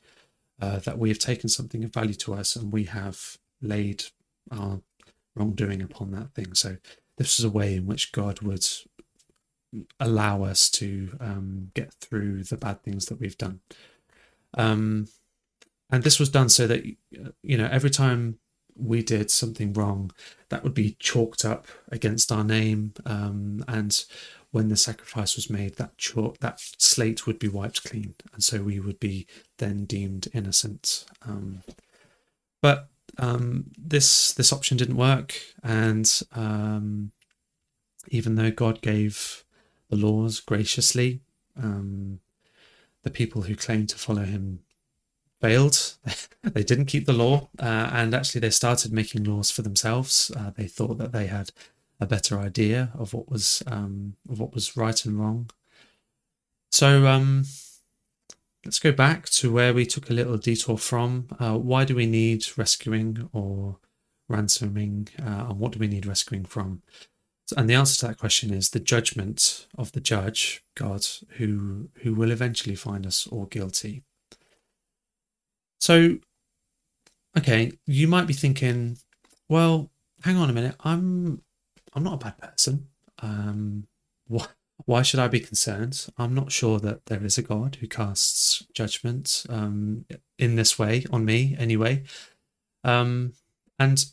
uh, 0.60 0.78
that 0.80 0.98
we 0.98 1.08
have 1.08 1.18
taken 1.18 1.48
something 1.48 1.84
of 1.84 1.92
value 1.92 2.14
to 2.14 2.34
us 2.34 2.56
and 2.56 2.72
we 2.72 2.84
have 2.84 3.38
laid 3.60 4.04
our 4.50 4.80
wrongdoing 5.34 5.82
upon 5.82 6.10
that 6.10 6.32
thing. 6.34 6.54
So 6.54 6.76
this 7.16 7.38
is 7.38 7.44
a 7.44 7.50
way 7.50 7.76
in 7.76 7.86
which 7.86 8.12
God 8.12 8.40
would 8.40 8.66
allow 10.00 10.42
us 10.44 10.70
to 10.70 11.16
um, 11.20 11.70
get 11.74 11.92
through 11.94 12.44
the 12.44 12.56
bad 12.56 12.82
things 12.82 13.06
that 13.06 13.20
we've 13.20 13.38
done. 13.38 13.60
Um, 14.54 15.08
and 15.90 16.02
this 16.02 16.18
was 16.18 16.28
done 16.28 16.48
so 16.48 16.66
that 16.66 16.84
you 17.42 17.56
know 17.56 17.68
every 17.70 17.90
time 17.90 18.38
we 18.76 19.02
did 19.02 19.30
something 19.30 19.72
wrong, 19.72 20.10
that 20.50 20.62
would 20.62 20.74
be 20.74 20.96
chalked 21.00 21.44
up 21.44 21.66
against 21.90 22.30
our 22.30 22.44
name, 22.44 22.94
um, 23.04 23.64
and 23.66 24.04
when 24.50 24.68
the 24.68 24.76
sacrifice 24.76 25.36
was 25.36 25.50
made, 25.50 25.76
that 25.76 25.98
chalk 25.98 26.38
that 26.38 26.60
slate 26.78 27.26
would 27.26 27.38
be 27.38 27.48
wiped 27.48 27.84
clean, 27.84 28.14
and 28.32 28.42
so 28.42 28.62
we 28.62 28.80
would 28.80 29.00
be 29.00 29.26
then 29.58 29.84
deemed 29.84 30.28
innocent. 30.32 31.06
Um, 31.22 31.62
but 32.60 32.88
um, 33.18 33.66
this 33.76 34.32
this 34.32 34.52
option 34.52 34.76
didn't 34.76 34.96
work, 34.96 35.40
and 35.62 36.20
um, 36.32 37.12
even 38.08 38.36
though 38.36 38.50
God 38.50 38.80
gave 38.80 39.44
the 39.90 39.96
laws 39.96 40.40
graciously. 40.40 41.20
Um, 41.56 42.20
the 43.02 43.10
people 43.10 43.42
who 43.42 43.56
claimed 43.56 43.88
to 43.88 43.96
follow 43.96 44.24
him 44.24 44.60
failed. 45.40 45.96
they 46.42 46.62
didn't 46.62 46.86
keep 46.86 47.06
the 47.06 47.12
law, 47.12 47.48
uh, 47.58 47.90
and 47.92 48.14
actually 48.14 48.40
they 48.40 48.50
started 48.50 48.92
making 48.92 49.24
laws 49.24 49.50
for 49.50 49.62
themselves. 49.62 50.30
Uh, 50.36 50.50
they 50.56 50.66
thought 50.66 50.98
that 50.98 51.12
they 51.12 51.26
had 51.26 51.50
a 52.00 52.06
better 52.06 52.38
idea 52.38 52.90
of 52.94 53.12
what 53.12 53.28
was 53.28 53.62
um, 53.66 54.14
of 54.28 54.38
what 54.38 54.54
was 54.54 54.76
right 54.76 55.04
and 55.04 55.18
wrong. 55.18 55.50
So 56.70 57.06
um, 57.06 57.44
let's 58.64 58.78
go 58.78 58.92
back 58.92 59.28
to 59.30 59.52
where 59.52 59.74
we 59.74 59.86
took 59.86 60.10
a 60.10 60.14
little 60.14 60.36
detour 60.36 60.78
from. 60.78 61.28
Uh, 61.38 61.56
why 61.58 61.84
do 61.84 61.94
we 61.94 62.06
need 62.06 62.46
rescuing 62.56 63.28
or 63.32 63.78
ransoming, 64.28 65.08
uh, 65.20 65.46
and 65.48 65.58
what 65.58 65.72
do 65.72 65.78
we 65.78 65.88
need 65.88 66.06
rescuing 66.06 66.44
from? 66.44 66.82
And 67.56 67.68
the 67.68 67.74
answer 67.74 67.98
to 68.00 68.06
that 68.08 68.18
question 68.18 68.52
is 68.52 68.70
the 68.70 68.80
judgment 68.80 69.66
of 69.78 69.92
the 69.92 70.00
judge, 70.00 70.62
God, 70.74 71.06
who 71.36 71.88
who 72.02 72.14
will 72.14 72.30
eventually 72.30 72.74
find 72.74 73.06
us 73.06 73.26
all 73.26 73.46
guilty. 73.46 74.02
So, 75.78 76.18
okay, 77.36 77.72
you 77.86 78.08
might 78.08 78.26
be 78.26 78.34
thinking, 78.34 78.98
well, 79.48 79.90
hang 80.22 80.36
on 80.36 80.50
a 80.50 80.52
minute, 80.52 80.76
I'm 80.80 81.42
I'm 81.94 82.04
not 82.04 82.14
a 82.14 82.24
bad 82.24 82.38
person. 82.38 82.88
Um, 83.20 83.86
why 84.26 84.46
why 84.84 85.02
should 85.02 85.20
I 85.20 85.28
be 85.28 85.40
concerned? 85.40 86.06
I'm 86.18 86.34
not 86.34 86.52
sure 86.52 86.78
that 86.80 87.06
there 87.06 87.24
is 87.24 87.36
a 87.36 87.42
God 87.42 87.78
who 87.80 87.88
casts 87.88 88.64
judgment 88.72 89.44
um, 89.48 90.04
in 90.38 90.54
this 90.54 90.78
way 90.78 91.04
on 91.10 91.24
me, 91.24 91.56
anyway. 91.58 92.04
Um, 92.84 93.32
and 93.78 94.04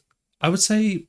I 0.41 0.49
would 0.49 0.61
say 0.61 1.07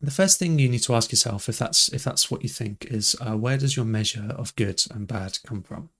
the 0.00 0.10
first 0.10 0.38
thing 0.38 0.58
you 0.58 0.68
need 0.68 0.82
to 0.82 0.94
ask 0.94 1.10
yourself, 1.10 1.48
if 1.48 1.58
that's 1.58 1.92
if 1.92 2.04
that's 2.04 2.30
what 2.30 2.42
you 2.42 2.48
think, 2.48 2.86
is 2.86 3.16
uh, 3.20 3.36
where 3.36 3.56
does 3.56 3.76
your 3.76 3.86
measure 3.86 4.34
of 4.36 4.54
good 4.56 4.82
and 4.90 5.06
bad 5.06 5.38
come 5.44 5.62
from? 5.62 5.90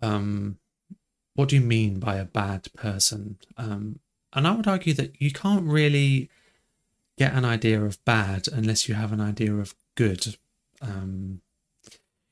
Um, 0.00 0.58
what 1.34 1.48
do 1.48 1.56
you 1.56 1.62
mean 1.62 1.98
by 1.98 2.16
a 2.16 2.24
bad 2.24 2.68
person? 2.74 3.38
Um, 3.56 3.98
and 4.32 4.46
I 4.46 4.52
would 4.52 4.66
argue 4.66 4.94
that 4.94 5.20
you 5.20 5.30
can't 5.30 5.64
really 5.64 6.28
get 7.16 7.34
an 7.34 7.44
idea 7.44 7.80
of 7.82 8.04
bad 8.04 8.48
unless 8.52 8.88
you 8.88 8.94
have 8.94 9.12
an 9.12 9.20
idea 9.20 9.54
of 9.54 9.74
good. 9.94 10.36
Um, 10.80 11.40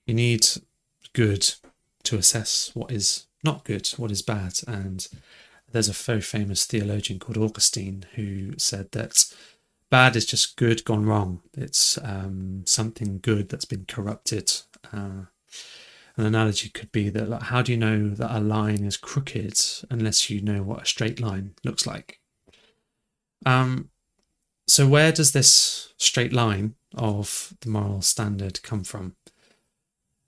you 0.06 0.14
need 0.14 0.46
good 1.12 1.54
to 2.04 2.16
assess 2.16 2.70
what 2.74 2.90
is 2.90 3.26
not 3.44 3.64
good, 3.64 3.88
what 3.96 4.10
is 4.10 4.22
bad. 4.22 4.54
And 4.66 5.06
there's 5.70 5.88
a 5.88 5.92
very 5.92 6.20
famous 6.20 6.64
theologian 6.64 7.18
called 7.18 7.38
Augustine 7.38 8.06
who 8.14 8.58
said 8.58 8.92
that 8.92 9.32
bad 9.90 10.16
is 10.16 10.26
just 10.26 10.56
good 10.56 10.84
gone 10.84 11.06
wrong. 11.06 11.42
It's 11.54 11.98
um, 12.02 12.64
something 12.66 13.20
good 13.22 13.48
that's 13.48 13.64
been 13.64 13.84
corrupted. 13.86 14.52
Uh, 14.92 15.26
an 16.16 16.26
analogy 16.26 16.68
could 16.68 16.92
be 16.92 17.08
that 17.10 17.28
like, 17.28 17.42
how 17.44 17.62
do 17.62 17.72
you 17.72 17.78
know 17.78 18.10
that 18.10 18.36
a 18.36 18.40
line 18.40 18.84
is 18.84 18.96
crooked 18.96 19.58
unless 19.90 20.28
you 20.28 20.40
know 20.40 20.62
what 20.62 20.82
a 20.82 20.86
straight 20.86 21.20
line 21.20 21.54
looks 21.64 21.86
like? 21.86 22.20
Um, 23.46 23.90
so 24.66 24.86
where 24.86 25.12
does 25.12 25.32
this 25.32 25.92
straight 25.96 26.32
line 26.32 26.74
of 26.94 27.54
the 27.60 27.68
moral 27.68 28.02
standard 28.02 28.62
come 28.62 28.84
from? 28.84 29.16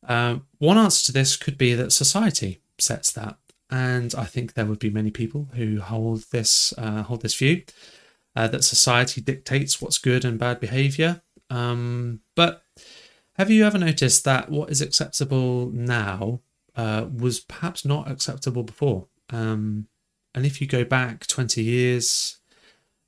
Uh, 0.07 0.39
one 0.59 0.79
answer 0.79 1.07
to 1.07 1.13
this 1.13 1.37
could 1.37 1.57
be 1.57 1.75
that 1.75 1.93
society 1.93 2.61
sets 2.79 3.13
that, 3.13 3.37
and 3.71 4.15
I 4.15 4.25
think 4.25 4.55
there 4.55 4.67
would 4.67 4.79
be 4.79 4.91
many 4.91 5.11
people 5.11 5.49
who 5.55 5.81
hold 5.81 6.25
this 6.31 6.75
uh, 6.77 7.03
hold 7.05 7.23
this 7.23 7.35
view 7.35 7.63
uh, 8.37 8.49
that 8.49 8.65
society 8.65 9.21
dictates 9.21 9.81
what's 9.81 9.99
good 9.99 10.25
and 10.25 10.39
bad 10.39 10.61
behavior. 10.61 11.23
Um, 11.51 12.21
but 12.35 12.63
have 13.35 13.51
you 13.51 13.65
ever 13.65 13.79
noticed 13.79 14.25
that 14.25 14.51
what 14.51 14.71
is 14.71 14.81
acceptable 14.81 15.71
now 15.71 16.41
uh, 16.77 17.07
was 17.13 17.41
perhaps 17.41 17.85
not 17.85 18.11
acceptable 18.11 18.63
before? 18.63 19.07
Um, 19.31 19.89
and 20.35 20.47
if 20.47 20.61
you 20.61 20.67
go 20.67 20.85
back 20.85 21.27
20 21.27 21.63
years, 21.63 22.39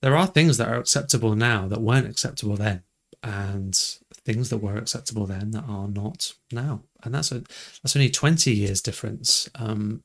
there 0.02 0.16
are 0.16 0.26
things 0.26 0.56
that 0.58 0.68
are 0.68 0.78
acceptable 0.78 1.34
now 1.34 1.68
that 1.68 1.80
weren't 1.80 2.08
acceptable 2.08 2.56
then, 2.56 2.82
and 3.22 3.74
things 4.12 4.50
that 4.50 4.58
were 4.58 4.76
acceptable 4.76 5.26
then 5.26 5.52
that 5.52 5.64
are 5.68 5.88
not 5.88 6.34
now. 6.52 6.82
And 7.02 7.14
that's 7.14 7.32
a 7.32 7.42
that's 7.82 7.96
only 7.96 8.10
20 8.10 8.52
years 8.52 8.80
difference. 8.80 9.48
Um, 9.54 10.02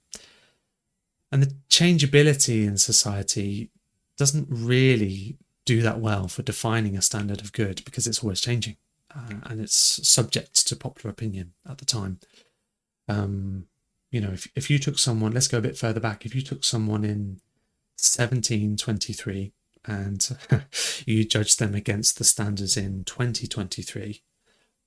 and 1.31 1.41
the 1.41 1.55
changeability 1.69 2.65
in 2.65 2.77
society 2.77 3.69
doesn't 4.17 4.47
really 4.49 5.37
do 5.65 5.81
that 5.81 5.99
well 5.99 6.27
for 6.27 6.41
defining 6.41 6.97
a 6.97 7.01
standard 7.01 7.41
of 7.41 7.53
good 7.53 7.83
because 7.85 8.05
it's 8.05 8.23
always 8.23 8.41
changing 8.41 8.77
uh, 9.15 9.35
and 9.43 9.61
it's 9.61 10.07
subject 10.07 10.67
to 10.67 10.75
popular 10.75 11.11
opinion 11.11 11.53
at 11.69 11.77
the 11.77 11.85
time. 11.85 12.19
Um, 13.07 13.67
you 14.11 14.21
know, 14.21 14.31
if, 14.31 14.47
if 14.55 14.69
you 14.69 14.77
took 14.79 14.99
someone, 14.99 15.31
let's 15.31 15.47
go 15.47 15.57
a 15.57 15.61
bit 15.61 15.77
further 15.77 15.99
back, 15.99 16.25
if 16.25 16.35
you 16.35 16.41
took 16.41 16.63
someone 16.63 17.03
in 17.03 17.39
1723 17.97 19.53
and 19.85 20.37
you 21.05 21.23
judged 21.23 21.59
them 21.59 21.73
against 21.73 22.17
the 22.17 22.23
standards 22.23 22.77
in 22.77 23.03
2023, 23.05 24.21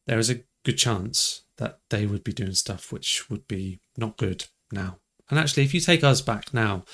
there 0.06 0.18
is 0.18 0.30
a 0.30 0.40
good 0.64 0.76
chance 0.76 1.42
that 1.56 1.78
they 1.90 2.06
would 2.06 2.24
be 2.24 2.32
doing 2.32 2.54
stuff 2.54 2.92
which 2.92 3.30
would 3.30 3.46
be 3.48 3.80
not 3.96 4.16
good 4.16 4.46
now. 4.70 4.98
And 5.30 5.38
actually, 5.38 5.64
if 5.64 5.72
you 5.72 5.80
take 5.80 6.04
us 6.04 6.20
back 6.20 6.52
now, 6.52 6.84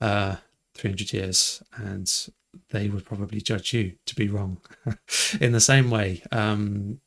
uh, 0.00 0.36
300 0.74 1.12
years 1.12 1.62
and 1.74 2.28
they 2.70 2.88
would 2.88 3.04
probably 3.04 3.40
judge 3.40 3.72
you 3.72 3.94
to 4.06 4.14
be 4.14 4.28
wrong 4.28 4.60
in 5.40 5.52
the 5.52 5.60
same 5.60 5.90
way. 5.90 6.22
Um, 6.32 7.00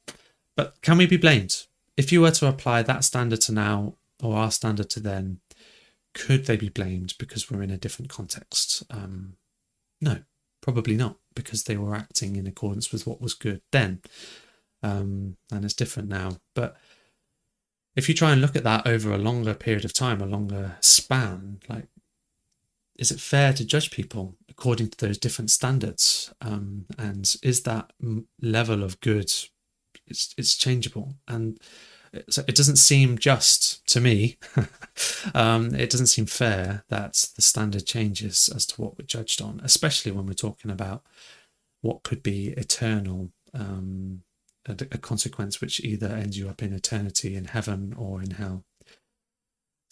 but 0.56 0.82
can 0.82 0.98
we 0.98 1.06
be 1.06 1.18
blamed? 1.18 1.66
If 1.98 2.12
you 2.12 2.22
were 2.22 2.32
to 2.32 2.48
apply 2.48 2.84
that 2.84 3.04
standard 3.04 3.42
to 3.42 3.52
now 3.52 3.96
or 4.22 4.38
our 4.38 4.52
standard 4.52 4.90
to 4.92 5.00
then, 5.00 5.40
could 6.14 6.46
they 6.46 6.58
be 6.58 6.70
blamed 6.70 7.16
because 7.18 7.50
we're 7.50 7.64
in 7.64 7.72
a 7.72 7.78
different 7.78 8.10
context? 8.10 8.84
Um, 8.90 9.38
no, 10.02 10.20
probably 10.62 10.96
not, 10.96 11.18
because 11.36 11.64
they 11.64 11.78
were 11.78 11.96
acting 11.96 12.36
in 12.36 12.48
accordance 12.48 12.92
with 12.92 13.08
what 13.08 13.22
was 13.22 13.34
good 13.34 13.62
then. 13.72 14.02
Um, 14.82 15.38
and 15.52 15.66
it's 15.66 15.74
different 15.74 16.10
now. 16.10 16.38
But 16.56 16.78
if 17.96 18.10
you 18.10 18.16
try 18.16 18.32
and 18.32 18.42
look 18.42 18.56
at 18.56 18.64
that 18.64 18.86
over 18.88 19.12
a 19.12 19.18
longer 19.18 19.54
period 19.54 19.86
of 19.86 19.94
time, 19.94 20.22
a 20.22 20.26
longer 20.26 20.78
span, 20.82 21.60
like, 21.70 21.88
is 22.98 23.12
it 23.12 23.20
fair 23.20 23.54
to 23.54 23.66
judge 23.66 23.92
people 23.92 24.36
according 24.50 24.90
to 24.90 24.98
those 24.98 25.18
different 25.18 25.52
standards? 25.52 26.34
Um, 26.42 26.86
and 26.98 27.36
is 27.42 27.62
that 27.64 27.92
level 28.42 28.84
of 28.84 29.00
good, 29.02 29.32
it's, 30.08 30.34
it's 30.38 30.56
changeable. 30.56 31.16
And 31.28 31.60
so 32.30 32.44
it 32.48 32.56
doesn't 32.56 32.76
seem 32.76 33.18
just 33.18 33.86
to 33.88 34.00
me. 34.00 34.38
um, 35.34 35.74
it 35.74 35.90
doesn't 35.90 36.08
seem 36.08 36.26
fair 36.26 36.84
that 36.90 37.14
the 37.36 37.42
standard 37.42 37.86
changes 37.86 38.50
as 38.54 38.66
to 38.68 38.82
what 38.82 38.98
we're 38.98 39.06
judged 39.06 39.42
on, 39.42 39.60
especially 39.64 40.12
when 40.12 40.26
we're 40.26 40.34
talking 40.34 40.70
about 40.70 41.04
what 41.82 42.04
could 42.04 42.22
be 42.22 42.50
eternal, 42.50 43.32
um, 43.54 44.22
a, 44.68 44.74
a 44.74 44.98
consequence 44.98 45.60
which 45.60 45.80
either 45.82 46.08
ends 46.08 46.38
you 46.38 46.48
up 46.48 46.62
in 46.62 46.74
eternity 46.74 47.36
in 47.36 47.46
heaven 47.46 47.94
or 47.98 48.22
in 48.22 48.32
hell. 48.32 48.64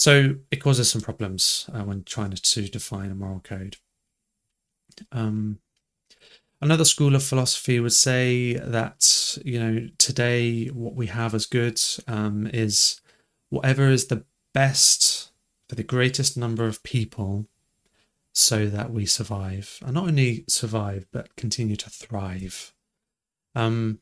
So 0.01 0.38
it 0.50 0.55
causes 0.55 0.89
some 0.89 1.01
problems 1.01 1.70
uh, 1.72 1.84
when 1.84 2.03
trying 2.03 2.31
to 2.31 2.67
define 2.67 3.12
a 3.12 3.15
moral 3.15 3.39
code. 3.39 3.77
Um, 5.12 5.60
Another 6.60 6.86
school 6.86 7.13
of 7.13 7.24
philosophy 7.24 7.79
would 7.79 7.93
say 7.93 8.53
that, 8.53 9.38
you 9.46 9.60
know, 9.60 9.89
today 10.00 10.70
what 10.70 10.96
we 10.96 11.05
have 11.05 11.36
as 11.36 11.46
good 11.46 11.79
um, 12.08 12.48
is 12.51 13.00
whatever 13.50 13.89
is 13.89 14.08
the 14.08 14.25
best 14.55 15.31
for 15.70 15.75
the 15.75 15.84
greatest 15.84 16.36
number 16.36 16.65
of 16.65 16.81
people 16.81 17.46
so 18.34 18.65
that 18.65 18.91
we 18.91 19.05
survive. 19.05 19.77
And 19.86 19.93
not 19.93 20.08
only 20.08 20.46
survive, 20.48 21.05
but 21.12 21.36
continue 21.36 21.75
to 21.75 21.89
thrive. 21.91 22.74
Um, 23.53 24.00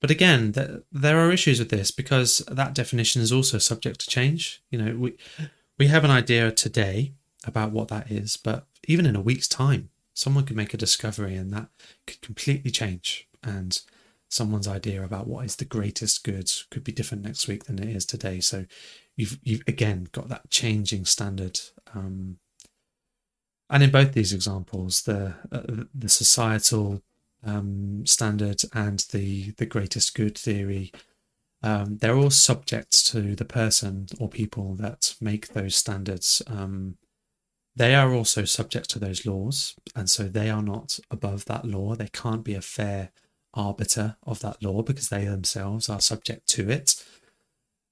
but 0.00 0.10
again, 0.10 0.52
th- 0.52 0.82
there 0.90 1.18
are 1.18 1.30
issues 1.30 1.58
with 1.58 1.68
this 1.68 1.90
because 1.90 2.38
that 2.48 2.74
definition 2.74 3.22
is 3.22 3.32
also 3.32 3.58
subject 3.58 4.00
to 4.00 4.08
change. 4.08 4.62
You 4.70 4.82
know, 4.82 4.96
we 4.96 5.16
we 5.78 5.86
have 5.88 6.04
an 6.04 6.10
idea 6.10 6.50
today 6.52 7.12
about 7.44 7.72
what 7.72 7.88
that 7.88 8.10
is, 8.10 8.36
but 8.36 8.66
even 8.86 9.06
in 9.06 9.16
a 9.16 9.20
week's 9.20 9.48
time, 9.48 9.90
someone 10.14 10.44
could 10.44 10.56
make 10.56 10.74
a 10.74 10.78
discovery 10.78 11.36
and 11.36 11.52
that 11.52 11.68
could 12.06 12.20
completely 12.20 12.70
change 12.70 13.28
and 13.42 13.80
someone's 14.28 14.68
idea 14.68 15.02
about 15.02 15.26
what 15.26 15.44
is 15.44 15.56
the 15.56 15.64
greatest 15.64 16.22
good 16.24 16.50
could 16.70 16.84
be 16.84 16.92
different 16.92 17.24
next 17.24 17.48
week 17.48 17.64
than 17.64 17.78
it 17.78 17.88
is 17.88 18.06
today 18.06 18.38
so 18.38 18.64
you've 19.16 19.38
you've 19.42 19.62
again 19.66 20.08
got 20.12 20.28
that 20.28 20.48
changing 20.50 21.04
standard 21.04 21.58
um, 21.94 22.38
and 23.68 23.82
in 23.82 23.90
both 23.90 24.12
these 24.12 24.32
examples 24.32 25.02
the 25.02 25.34
uh, 25.50 25.84
the 25.94 26.08
societal 26.08 27.02
um, 27.44 28.04
standard 28.06 28.62
and 28.72 29.00
the 29.12 29.52
the 29.52 29.66
greatest 29.66 30.14
good 30.14 30.36
theory 30.36 30.92
um, 31.62 31.98
they're 31.98 32.16
all 32.16 32.30
subject 32.30 33.06
to 33.06 33.34
the 33.34 33.44
person 33.44 34.06
or 34.18 34.28
people 34.28 34.74
that 34.76 35.14
make 35.20 35.48
those 35.48 35.76
standards 35.76 36.42
um, 36.46 36.96
they 37.76 37.94
are 37.94 38.12
also 38.12 38.44
subject 38.44 38.90
to 38.90 38.98
those 38.98 39.24
laws, 39.24 39.74
and 39.94 40.10
so 40.10 40.24
they 40.24 40.50
are 40.50 40.62
not 40.62 40.98
above 41.10 41.44
that 41.46 41.64
law. 41.64 41.94
They 41.94 42.08
can't 42.08 42.44
be 42.44 42.54
a 42.54 42.60
fair 42.60 43.10
arbiter 43.54 44.16
of 44.26 44.40
that 44.40 44.62
law 44.62 44.82
because 44.82 45.08
they 45.08 45.24
themselves 45.24 45.88
are 45.88 46.00
subject 46.00 46.48
to 46.50 46.68
it. 46.68 47.02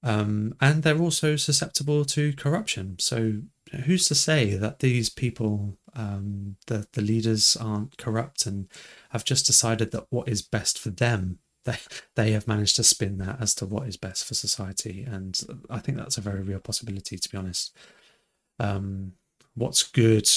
Um, 0.03 0.55
and 0.61 0.83
they're 0.83 1.01
also 1.01 1.35
susceptible 1.35 2.05
to 2.05 2.33
corruption. 2.33 2.97
So, 2.99 3.41
who's 3.85 4.05
to 4.09 4.15
say 4.15 4.55
that 4.55 4.79
these 4.79 5.09
people, 5.09 5.77
um, 5.93 6.57
the 6.67 6.87
the 6.93 7.01
leaders, 7.01 7.57
aren't 7.59 7.97
corrupt 7.97 8.45
and 8.45 8.67
have 9.09 9.25
just 9.25 9.45
decided 9.45 9.91
that 9.91 10.07
what 10.09 10.27
is 10.27 10.41
best 10.41 10.79
for 10.79 10.89
them, 10.89 11.39
they 11.65 11.77
they 12.15 12.31
have 12.31 12.47
managed 12.47 12.75
to 12.77 12.83
spin 12.83 13.17
that 13.19 13.41
as 13.41 13.53
to 13.55 13.65
what 13.65 13.87
is 13.87 13.97
best 13.97 14.25
for 14.25 14.33
society. 14.33 15.03
And 15.03 15.39
I 15.69 15.79
think 15.79 15.97
that's 15.97 16.17
a 16.17 16.21
very 16.21 16.41
real 16.41 16.59
possibility, 16.59 17.17
to 17.17 17.29
be 17.29 17.37
honest. 17.37 17.75
Um, 18.59 19.13
what's 19.55 19.83
good 19.83 20.29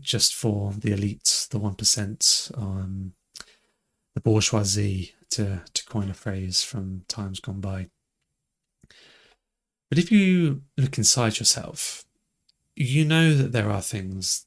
just 0.00 0.34
for 0.34 0.72
the 0.72 0.92
elite 0.92 1.46
the 1.50 1.58
one 1.58 1.74
percent, 1.74 2.50
um, 2.54 3.14
the 4.14 4.20
bourgeoisie, 4.20 5.14
to 5.30 5.62
to 5.72 5.84
coin 5.86 6.10
a 6.10 6.14
phrase 6.14 6.62
from 6.62 7.04
times 7.08 7.40
gone 7.40 7.60
by. 7.60 7.88
But 9.88 9.98
if 9.98 10.12
you 10.12 10.62
look 10.76 10.98
inside 10.98 11.38
yourself, 11.38 12.04
you 12.76 13.04
know 13.04 13.34
that 13.34 13.52
there 13.52 13.70
are 13.70 13.82
things 13.82 14.46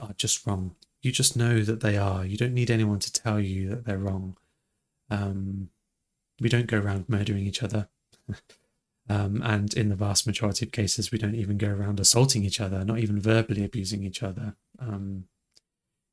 are 0.00 0.14
just 0.16 0.46
wrong. 0.46 0.74
You 1.00 1.12
just 1.12 1.36
know 1.36 1.62
that 1.62 1.80
they 1.80 1.96
are. 1.96 2.24
You 2.24 2.36
don't 2.36 2.54
need 2.54 2.70
anyone 2.70 3.00
to 3.00 3.12
tell 3.12 3.40
you 3.40 3.68
that 3.70 3.84
they're 3.84 3.98
wrong. 3.98 4.36
Um, 5.10 5.70
we 6.40 6.48
don't 6.48 6.66
go 6.66 6.78
around 6.78 7.08
murdering 7.08 7.46
each 7.46 7.62
other. 7.62 7.88
Um, 9.08 9.42
and 9.44 9.74
in 9.74 9.88
the 9.88 9.96
vast 9.96 10.26
majority 10.26 10.64
of 10.64 10.72
cases, 10.72 11.10
we 11.10 11.18
don't 11.18 11.34
even 11.34 11.58
go 11.58 11.68
around 11.68 11.98
assaulting 11.98 12.44
each 12.44 12.60
other, 12.60 12.84
not 12.84 13.00
even 13.00 13.20
verbally 13.20 13.64
abusing 13.64 14.04
each 14.04 14.22
other. 14.22 14.54
Um, 14.78 15.24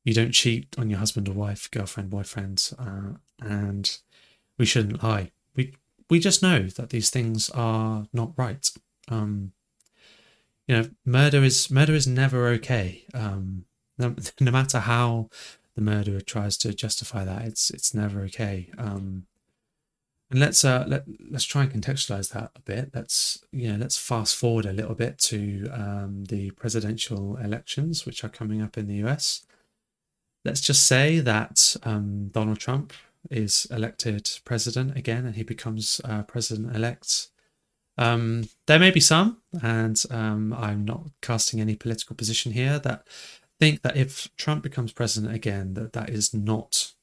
you 0.04 0.14
don't 0.14 0.32
cheat 0.32 0.76
on 0.78 0.90
your 0.90 1.00
husband 1.00 1.30
or 1.30 1.34
wife, 1.34 1.70
girlfriend, 1.72 2.10
boyfriend, 2.10 2.72
uh, 2.80 3.14
and 3.42 3.98
we 4.58 4.66
shouldn't 4.66 5.04
lie. 5.04 5.32
We 5.56 5.76
we 6.10 6.20
just 6.20 6.42
know 6.42 6.64
that 6.64 6.90
these 6.90 7.10
things 7.10 7.50
are 7.52 8.08
not 8.12 8.34
right. 8.36 8.70
Um, 9.08 9.52
you 10.68 10.76
know, 10.76 10.90
murder 11.06 11.44
is 11.44 11.70
murder 11.70 11.94
is 11.94 12.08
never 12.08 12.48
okay. 12.48 13.06
Um, 13.14 13.66
no, 14.00 14.16
no, 14.40 14.52
matter 14.52 14.80
how 14.80 15.30
the 15.76 15.82
murderer 15.82 16.22
tries 16.22 16.58
to 16.58 16.74
justify 16.74 17.24
that, 17.26 17.44
it's 17.44 17.70
it's 17.70 17.94
never 17.94 18.22
okay. 18.22 18.70
Um, 18.78 19.26
and 20.32 20.40
let's 20.40 20.64
uh, 20.64 20.86
let 20.88 21.06
let's 21.30 21.46
try 21.46 21.64
and 21.64 21.72
contextualize 21.72 22.32
that 22.34 22.52
a 22.56 22.60
bit. 22.62 22.92
Let's 22.94 23.44
you 23.52 23.72
know 23.72 23.78
let's 23.78 23.98
fast 23.98 24.36
forward 24.36 24.66
a 24.66 24.74
little 24.74 24.96
bit 24.96 25.18
to 25.20 25.70
um, 25.74 26.26
the 26.26 26.52
presidential 26.52 27.38
elections, 27.38 28.06
which 28.06 28.24
are 28.24 28.30
coming 28.30 28.62
up 28.62 28.78
in 28.78 28.88
the 28.88 29.08
US. 29.08 29.46
Let's 30.46 30.62
just 30.62 30.86
say 30.86 31.20
that 31.20 31.76
um, 31.84 32.30
Donald 32.30 32.60
Trump 32.60 32.94
is 33.30 33.68
elected 33.72 34.30
president 34.46 34.96
again, 34.96 35.26
and 35.26 35.36
he 35.36 35.44
becomes 35.44 36.00
uh, 36.06 36.24
president 36.24 36.76
elect. 36.76 37.30
Um, 37.98 38.48
there 38.66 38.80
may 38.80 38.92
be 38.92 39.02
some, 39.02 39.42
and 39.62 40.02
um, 40.10 40.54
I'm 40.54 40.86
not 40.86 41.08
casting 41.22 41.60
any 41.60 41.76
political 41.76 42.16
position 42.16 42.54
here, 42.54 42.80
that 42.80 43.06
think 43.60 43.82
that 43.82 43.98
if 43.98 44.30
Trump 44.38 44.64
becomes 44.64 44.92
president 44.92 45.34
again, 45.34 45.74
that 45.74 45.94
that 45.94 46.10
is 46.10 46.34
not 46.34 46.94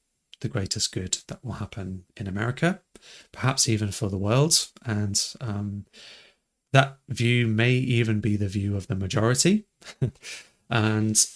the 0.41 0.49
greatest 0.49 0.91
good 0.91 1.17
that 1.27 1.43
will 1.43 1.53
happen 1.53 2.03
in 2.15 2.27
America, 2.27 2.81
perhaps 3.31 3.67
even 3.67 3.91
for 3.91 4.09
the 4.09 4.17
world. 4.17 4.67
And 4.85 5.21
um, 5.41 5.85
that 6.73 6.97
view 7.07 7.47
may 7.47 7.73
even 7.73 8.19
be 8.19 8.35
the 8.35 8.47
view 8.47 8.75
of 8.75 8.87
the 8.87 8.95
majority. 8.95 9.65
and 10.69 11.27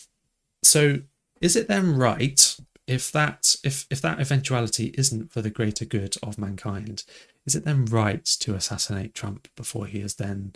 so, 0.64 1.02
is 1.40 1.56
it 1.56 1.68
then 1.68 1.96
right 1.96 2.58
if 2.88 3.12
that 3.12 3.56
if 3.64 3.88
if 3.90 4.02
that 4.02 4.20
eventuality 4.20 4.94
isn't 4.98 5.32
for 5.32 5.42
the 5.42 5.50
greater 5.50 5.86
good 5.86 6.16
of 6.22 6.38
mankind? 6.38 7.04
Is 7.46 7.56
it 7.56 7.66
then 7.66 7.86
right 7.86 8.24
to 8.26 8.54
assassinate 8.54 9.16
Trump 9.16 9.48
before 9.56 9.88
he 9.88 10.00
is 10.00 10.16
then 10.16 10.54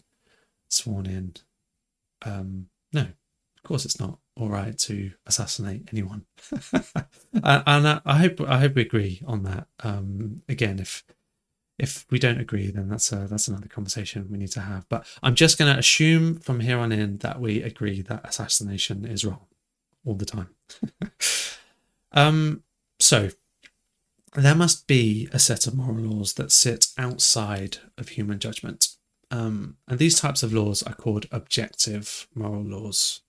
sworn 0.70 1.08
in? 1.08 1.34
Um, 2.24 2.68
no, 2.94 3.02
of 3.02 3.64
course 3.64 3.86
it's 3.86 4.00
not 4.00 4.20
all 4.38 4.50
right 4.50 4.78
to 4.78 5.12
assassinate 5.26 5.90
anyone. 5.92 6.26
and 7.34 8.02
I, 8.06 8.18
hope 8.18 8.42
I 8.42 8.60
hope 8.60 8.76
we 8.76 8.82
agree 8.82 9.22
on 9.26 9.44
that. 9.44 9.68
Um, 9.82 10.42
again, 10.50 10.80
if 10.80 11.04
if 11.78 12.06
we 12.10 12.20
don't 12.20 12.40
agree, 12.40 12.72
then 12.72 12.88
that's 12.88 13.12
a, 13.12 13.28
that's 13.28 13.48
another 13.48 13.68
conversation 13.68 14.28
we 14.30 14.38
need 14.38 14.52
to 14.52 14.62
have. 14.62 14.88
But 14.88 15.06
I'm 15.22 15.36
just 15.36 15.58
going 15.58 15.74
to 15.74 15.80
assume 15.80 16.40
from 16.40 16.62
here 16.62 16.80
on 16.80 16.92
in 16.92 17.18
that 17.18 17.42
we 17.42 17.62
agree 17.62 18.02
that 18.04 18.28
assassination 18.28 19.06
is 19.06 19.26
wrong 19.26 19.46
all 20.06 20.16
the 20.16 20.26
time. 20.26 20.50
um, 22.14 22.64
so 23.00 23.30
there 24.36 24.56
must 24.56 24.88
be 24.88 25.28
a 25.34 25.40
set 25.40 25.68
of 25.68 25.76
moral 25.76 25.98
laws 25.98 26.34
that 26.34 26.52
sit 26.52 26.88
outside 26.98 27.78
of 27.98 28.10
human 28.10 28.40
judgment. 28.40 28.90
Um, 29.32 29.78
and 29.88 30.00
these 30.00 30.20
types 30.20 30.44
of 30.44 30.54
laws 30.54 30.82
are 30.84 30.94
called 30.94 31.28
objective 31.32 32.28
moral 32.34 32.64
laws. 32.64 33.22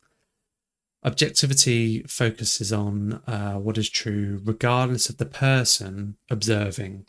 Objectivity 1.06 2.02
focuses 2.02 2.72
on 2.72 3.22
uh, 3.28 3.54
what 3.54 3.78
is 3.78 3.88
true 3.88 4.40
regardless 4.44 5.08
of 5.08 5.18
the 5.18 5.24
person 5.24 6.16
observing. 6.28 7.06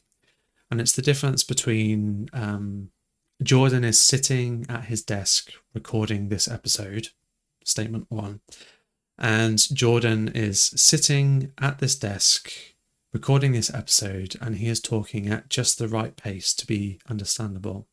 And 0.69 0.79
it's 0.79 0.93
the 0.93 1.01
difference 1.01 1.43
between 1.43 2.29
um, 2.31 2.91
Jordan 3.41 3.83
is 3.83 3.99
sitting 3.99 4.67
at 4.69 4.85
his 4.85 5.01
desk 5.01 5.51
recording 5.73 6.29
this 6.29 6.47
episode, 6.47 7.09
statement 7.63 8.05
one, 8.09 8.41
And 9.17 9.57
Jordan 9.75 10.27
is 10.27 10.61
sitting 10.61 11.51
at 11.57 11.79
this 11.79 11.95
desk 11.95 12.51
recording 13.11 13.53
this 13.53 13.73
episode, 13.73 14.35
and 14.39 14.57
he 14.57 14.67
is 14.67 14.79
talking 14.79 15.27
at 15.27 15.49
just 15.49 15.79
the 15.79 15.87
right 15.87 16.15
pace 16.15 16.53
to 16.53 16.67
be 16.67 16.99
understandable. 17.09 17.87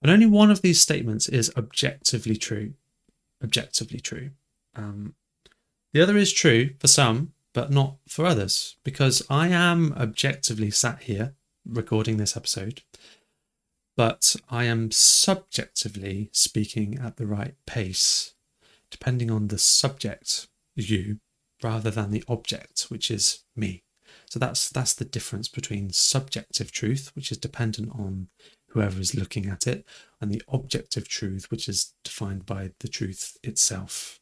And 0.00 0.10
only 0.10 0.26
one 0.26 0.50
of 0.50 0.62
these 0.62 0.80
statements 0.80 1.28
is 1.28 1.52
objectively 1.54 2.36
true. 2.36 2.72
Objectively 3.44 4.00
true. 4.00 4.30
Um, 4.74 5.14
the 5.92 6.02
other 6.02 6.16
is 6.16 6.32
true 6.32 6.70
for 6.78 6.88
some, 6.88 7.32
but 7.52 7.70
not 7.70 7.96
for 8.08 8.24
others, 8.24 8.76
because 8.82 9.22
I 9.28 9.48
am 9.48 9.92
objectively 9.92 10.70
sat 10.70 11.02
here 11.02 11.34
recording 11.66 12.16
this 12.16 12.36
episode, 12.36 12.82
but 13.96 14.36
I 14.48 14.64
am 14.64 14.90
subjectively 14.90 16.30
speaking 16.32 16.98
at 16.98 17.16
the 17.16 17.26
right 17.26 17.54
pace, 17.66 18.34
depending 18.90 19.30
on 19.30 19.48
the 19.48 19.58
subject, 19.58 20.48
you, 20.74 21.18
rather 21.62 21.90
than 21.90 22.10
the 22.10 22.24
object, 22.26 22.86
which 22.88 23.10
is 23.10 23.44
me. 23.54 23.82
So 24.30 24.38
that's 24.38 24.70
that's 24.70 24.94
the 24.94 25.04
difference 25.04 25.48
between 25.48 25.90
subjective 25.90 26.72
truth, 26.72 27.12
which 27.14 27.30
is 27.30 27.36
dependent 27.36 27.90
on 27.90 28.28
whoever 28.70 28.98
is 28.98 29.14
looking 29.14 29.46
at 29.46 29.66
it, 29.66 29.84
and 30.20 30.30
the 30.30 30.42
objective 30.48 31.06
truth, 31.06 31.50
which 31.50 31.68
is 31.68 31.92
defined 32.02 32.46
by 32.46 32.70
the 32.80 32.88
truth 32.88 33.36
itself. 33.42 34.20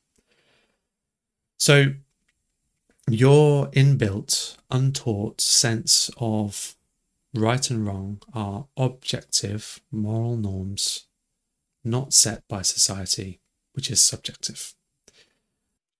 So 1.60 1.92
your 3.06 3.66
inbuilt, 3.72 4.56
untaught 4.70 5.42
sense 5.42 6.10
of 6.16 6.74
right 7.34 7.70
and 7.70 7.86
wrong 7.86 8.22
are 8.32 8.66
objective 8.78 9.82
moral 9.92 10.38
norms 10.38 11.06
not 11.84 12.14
set 12.14 12.48
by 12.48 12.62
society, 12.62 13.40
which 13.74 13.90
is 13.90 14.00
subjective. 14.00 14.72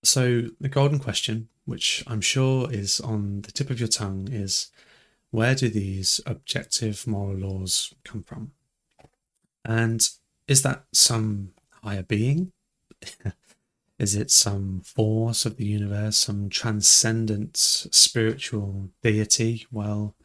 So, 0.03 0.49
the 0.59 0.67
golden 0.67 0.97
question, 0.97 1.49
which 1.65 2.03
I'm 2.07 2.21
sure 2.21 2.71
is 2.71 2.99
on 2.99 3.41
the 3.41 3.51
tip 3.51 3.69
of 3.69 3.79
your 3.79 3.87
tongue, 3.87 4.29
is 4.31 4.71
where 5.29 5.53
do 5.53 5.69
these 5.69 6.19
objective 6.25 7.05
moral 7.05 7.37
laws 7.37 7.93
come 8.03 8.23
from? 8.23 8.53
And 9.63 10.09
is 10.47 10.63
that 10.63 10.85
some 10.91 11.51
higher 11.83 12.03
being? 12.03 12.51
Is 14.01 14.15
it 14.15 14.31
some 14.31 14.81
force 14.81 15.45
of 15.45 15.57
the 15.57 15.65
universe, 15.65 16.17
some 16.17 16.49
transcendent 16.49 17.55
spiritual 17.55 18.89
deity? 19.03 19.67
Well, 19.71 20.15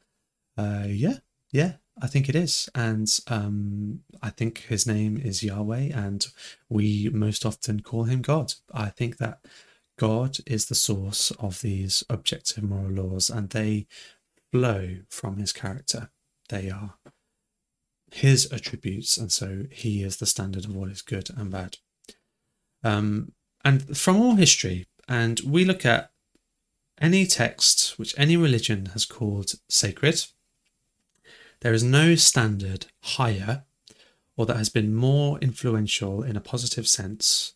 uh, 0.57 0.85
yeah, 0.87 1.19
yeah, 1.53 1.75
I 2.01 2.07
think 2.07 2.31
it 2.31 2.35
is. 2.35 2.71
And 2.75 3.07
um, 3.29 4.01
I 4.23 4.31
think 4.31 4.61
his 4.61 4.87
name 4.87 5.19
is 5.19 5.43
Yahweh, 5.43 5.91
and 5.95 6.27
we 6.71 7.11
most 7.13 7.45
often 7.45 7.81
call 7.81 8.05
him 8.05 8.23
God. 8.23 8.55
I 8.73 8.89
think 8.89 9.19
that 9.19 9.41
God 9.99 10.39
is 10.47 10.65
the 10.67 10.75
source 10.75 11.31
of 11.33 11.61
these 11.61 12.03
objective 12.09 12.65
moral 12.65 12.93
laws, 12.93 13.29
and 13.29 13.51
they 13.51 13.89
flow 14.53 15.01
from 15.11 15.37
his 15.37 15.53
character. 15.53 16.09
They 16.49 16.71
are 16.71 16.95
his 18.11 18.51
attributes, 18.51 19.19
and 19.19 19.31
so 19.31 19.65
he 19.71 20.03
is 20.03 20.17
the 20.17 20.25
standard 20.25 20.65
of 20.65 20.75
what 20.75 20.89
is 20.89 21.03
good 21.03 21.29
and 21.37 21.51
bad. 21.51 21.77
Um, 22.83 23.33
and 23.67 23.99
from 23.99 24.21
all 24.21 24.37
history, 24.37 24.87
and 25.09 25.41
we 25.41 25.65
look 25.65 25.85
at 25.85 26.13
any 27.01 27.27
text 27.27 27.99
which 27.99 28.15
any 28.17 28.37
religion 28.37 28.87
has 28.93 29.05
called 29.05 29.55
sacred, 29.69 30.25
there 31.63 31.73
is 31.73 31.83
no 31.83 32.15
standard 32.15 32.87
higher 33.03 33.65
or 34.37 34.47
that 34.47 34.57
has 34.57 34.69
been 34.69 34.95
more 34.95 35.41
influential 35.41 36.23
in 36.23 36.37
a 36.37 36.41
positive 36.41 36.87
sense 36.87 37.55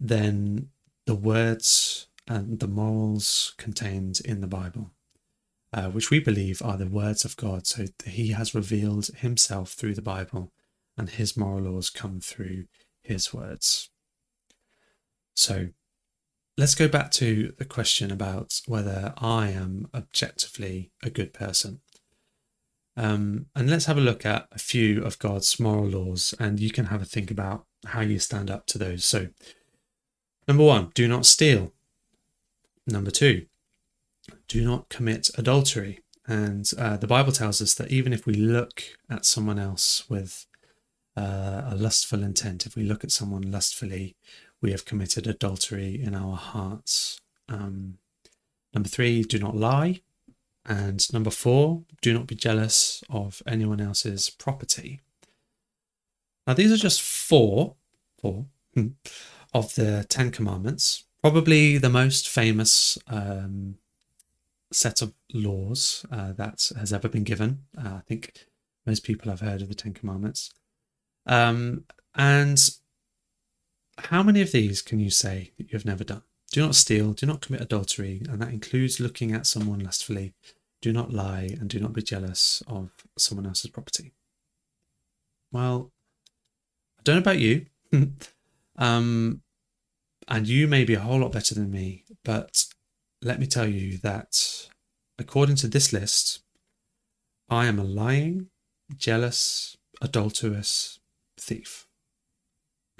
than 0.00 0.70
the 1.04 1.14
words 1.14 2.06
and 2.26 2.60
the 2.60 2.66
morals 2.66 3.52
contained 3.58 4.22
in 4.24 4.40
the 4.40 4.46
Bible, 4.46 4.92
uh, 5.74 5.90
which 5.90 6.10
we 6.10 6.20
believe 6.20 6.62
are 6.62 6.78
the 6.78 6.86
words 6.86 7.26
of 7.26 7.36
God. 7.36 7.66
So 7.66 7.84
he 8.06 8.28
has 8.28 8.54
revealed 8.54 9.08
himself 9.08 9.72
through 9.72 9.94
the 9.94 10.00
Bible, 10.00 10.52
and 10.96 11.10
his 11.10 11.36
moral 11.36 11.64
laws 11.64 11.90
come 11.90 12.18
through 12.18 12.64
his 13.02 13.34
words. 13.34 13.90
So 15.38 15.68
let's 16.56 16.74
go 16.74 16.88
back 16.88 17.12
to 17.12 17.52
the 17.58 17.64
question 17.64 18.10
about 18.10 18.60
whether 18.66 19.14
I 19.18 19.50
am 19.50 19.88
objectively 19.94 20.90
a 21.00 21.10
good 21.10 21.32
person. 21.32 21.80
Um, 22.96 23.46
and 23.54 23.70
let's 23.70 23.84
have 23.84 23.96
a 23.96 24.00
look 24.02 24.26
at 24.26 24.48
a 24.50 24.58
few 24.58 25.04
of 25.04 25.20
God's 25.20 25.60
moral 25.60 25.86
laws, 25.86 26.34
and 26.40 26.58
you 26.58 26.72
can 26.72 26.86
have 26.86 27.00
a 27.00 27.04
think 27.04 27.30
about 27.30 27.66
how 27.86 28.00
you 28.00 28.18
stand 28.18 28.50
up 28.50 28.66
to 28.66 28.78
those. 28.78 29.04
So, 29.04 29.28
number 30.48 30.64
one, 30.64 30.90
do 30.94 31.06
not 31.06 31.24
steal. 31.24 31.72
Number 32.88 33.12
two, 33.12 33.46
do 34.48 34.64
not 34.64 34.88
commit 34.88 35.30
adultery. 35.38 36.00
And 36.26 36.68
uh, 36.76 36.96
the 36.96 37.06
Bible 37.06 37.30
tells 37.30 37.62
us 37.62 37.74
that 37.74 37.92
even 37.92 38.12
if 38.12 38.26
we 38.26 38.34
look 38.34 38.82
at 39.08 39.24
someone 39.24 39.60
else 39.60 40.10
with 40.10 40.46
uh, 41.16 41.62
a 41.66 41.76
lustful 41.76 42.24
intent, 42.24 42.66
if 42.66 42.74
we 42.74 42.82
look 42.82 43.04
at 43.04 43.12
someone 43.12 43.52
lustfully, 43.52 44.16
we 44.60 44.70
have 44.72 44.84
committed 44.84 45.26
adultery 45.26 46.00
in 46.00 46.14
our 46.14 46.36
hearts. 46.36 47.20
Um, 47.48 47.98
number 48.74 48.88
three, 48.88 49.22
do 49.22 49.38
not 49.38 49.56
lie. 49.56 50.00
And 50.66 51.10
number 51.12 51.30
four, 51.30 51.84
do 52.02 52.12
not 52.12 52.26
be 52.26 52.34
jealous 52.34 53.02
of 53.08 53.42
anyone 53.46 53.80
else's 53.80 54.28
property. 54.28 55.00
Now, 56.46 56.54
these 56.54 56.72
are 56.72 56.76
just 56.76 57.00
four, 57.00 57.76
four 58.20 58.46
hmm, 58.74 58.88
of 59.54 59.74
the 59.74 60.04
Ten 60.08 60.30
Commandments, 60.30 61.04
probably 61.22 61.78
the 61.78 61.88
most 61.88 62.28
famous 62.28 62.98
um, 63.06 63.76
set 64.72 65.00
of 65.00 65.14
laws 65.32 66.04
uh, 66.10 66.32
that 66.32 66.70
has 66.78 66.92
ever 66.92 67.08
been 67.08 67.24
given. 67.24 67.64
Uh, 67.76 67.94
I 67.96 68.00
think 68.06 68.46
most 68.86 69.04
people 69.04 69.30
have 69.30 69.40
heard 69.40 69.62
of 69.62 69.68
the 69.68 69.74
Ten 69.74 69.94
Commandments. 69.94 70.52
Um, 71.26 71.84
and 72.14 72.58
how 73.98 74.22
many 74.22 74.40
of 74.40 74.52
these 74.52 74.82
can 74.82 75.00
you 75.00 75.10
say 75.10 75.52
that 75.58 75.70
you 75.70 75.76
have 75.76 75.84
never 75.84 76.04
done? 76.04 76.22
Do 76.50 76.60
not 76.60 76.74
steal, 76.74 77.12
do 77.12 77.26
not 77.26 77.40
commit 77.40 77.60
adultery, 77.60 78.22
and 78.28 78.40
that 78.40 78.52
includes 78.52 79.00
looking 79.00 79.32
at 79.32 79.46
someone 79.46 79.80
lustfully. 79.80 80.34
Do 80.80 80.92
not 80.92 81.12
lie, 81.12 81.56
and 81.60 81.68
do 81.68 81.80
not 81.80 81.92
be 81.92 82.02
jealous 82.02 82.62
of 82.66 82.90
someone 83.18 83.46
else's 83.46 83.70
property. 83.70 84.12
Well, 85.52 85.92
I 86.98 87.02
don't 87.02 87.16
know 87.16 87.20
about 87.20 87.38
you, 87.38 87.66
um, 88.78 89.42
and 90.26 90.48
you 90.48 90.68
may 90.68 90.84
be 90.84 90.94
a 90.94 91.00
whole 91.00 91.20
lot 91.20 91.32
better 91.32 91.54
than 91.54 91.70
me, 91.70 92.04
but 92.24 92.64
let 93.22 93.40
me 93.40 93.46
tell 93.46 93.68
you 93.68 93.98
that 93.98 94.68
according 95.18 95.56
to 95.56 95.68
this 95.68 95.92
list, 95.92 96.40
I 97.48 97.66
am 97.66 97.78
a 97.78 97.84
lying, 97.84 98.48
jealous, 98.96 99.76
adulterous 100.00 101.00
thief. 101.38 101.86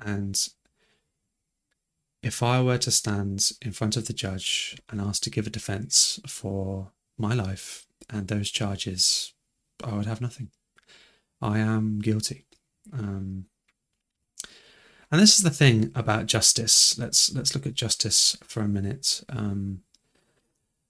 And 0.04 0.48
if 2.22 2.42
I 2.42 2.60
were 2.62 2.78
to 2.78 2.90
stand 2.90 3.50
in 3.62 3.72
front 3.72 3.96
of 3.96 4.06
the 4.06 4.12
judge 4.12 4.76
and 4.90 5.00
ask 5.00 5.22
to 5.22 5.30
give 5.30 5.46
a 5.46 5.50
defense 5.50 6.20
for 6.26 6.92
my 7.16 7.34
life 7.34 7.86
and 8.10 8.28
those 8.28 8.50
charges, 8.50 9.32
I 9.84 9.94
would 9.94 10.06
have 10.06 10.20
nothing. 10.20 10.50
I 11.40 11.58
am 11.58 12.00
guilty. 12.00 12.46
Um, 12.92 13.46
and 15.10 15.20
this 15.20 15.36
is 15.36 15.44
the 15.44 15.50
thing 15.50 15.90
about 15.94 16.26
justice. 16.26 16.98
Let's 16.98 17.32
let's 17.34 17.54
look 17.54 17.66
at 17.66 17.74
justice 17.74 18.36
for 18.42 18.60
a 18.60 18.68
minute. 18.68 19.22
Um, 19.28 19.82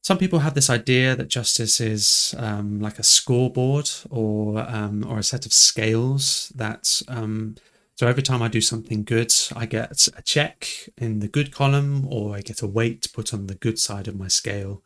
some 0.03 0.19
people 0.19 0.41
have 0.41 0.55
this 0.55 0.71
idea 0.71 1.15
that 1.15 1.29
justice 1.29 1.81
is 1.81 2.35
um, 2.39 2.81
like 2.81 2.99
a 2.99 3.03
scoreboard 3.03 3.91
or 4.11 4.59
um, 4.61 5.05
or 5.07 5.19
a 5.19 5.23
set 5.23 5.47
of 5.47 5.53
scales 5.53 6.51
that 6.55 7.03
um, 7.07 7.57
so 7.99 8.07
every 8.07 8.23
time 8.23 8.43
I 8.43 8.47
do 8.47 8.61
something 8.61 9.03
good, 9.03 9.35
I 9.57 9.67
get 9.67 10.07
a 10.17 10.23
check 10.23 10.69
in 10.97 11.19
the 11.19 11.27
good 11.27 11.51
column 11.51 12.07
or 12.09 12.37
I 12.37 12.43
get 12.43 12.63
a 12.63 12.67
weight 12.69 13.09
put 13.13 13.35
on 13.35 13.49
the 13.49 13.57
good 13.57 13.77
side 13.77 14.07
of 14.07 14.17
my 14.17 14.29
scale. 14.29 14.85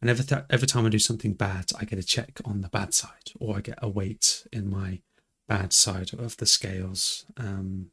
And 0.00 0.08
every, 0.08 0.24
th- 0.24 0.44
every 0.48 0.68
time 0.68 0.86
I 0.86 0.90
do 0.90 1.00
something 1.00 1.32
bad, 1.32 1.72
I 1.76 1.84
get 1.84 1.98
a 1.98 2.04
check 2.04 2.40
on 2.44 2.60
the 2.60 2.68
bad 2.68 2.94
side 2.94 3.32
or 3.40 3.56
I 3.56 3.62
get 3.62 3.80
a 3.82 3.88
weight 3.88 4.46
in 4.52 4.70
my 4.70 5.00
bad 5.48 5.72
side 5.72 6.14
of 6.14 6.36
the 6.36 6.46
scales. 6.46 7.26
Um, 7.36 7.86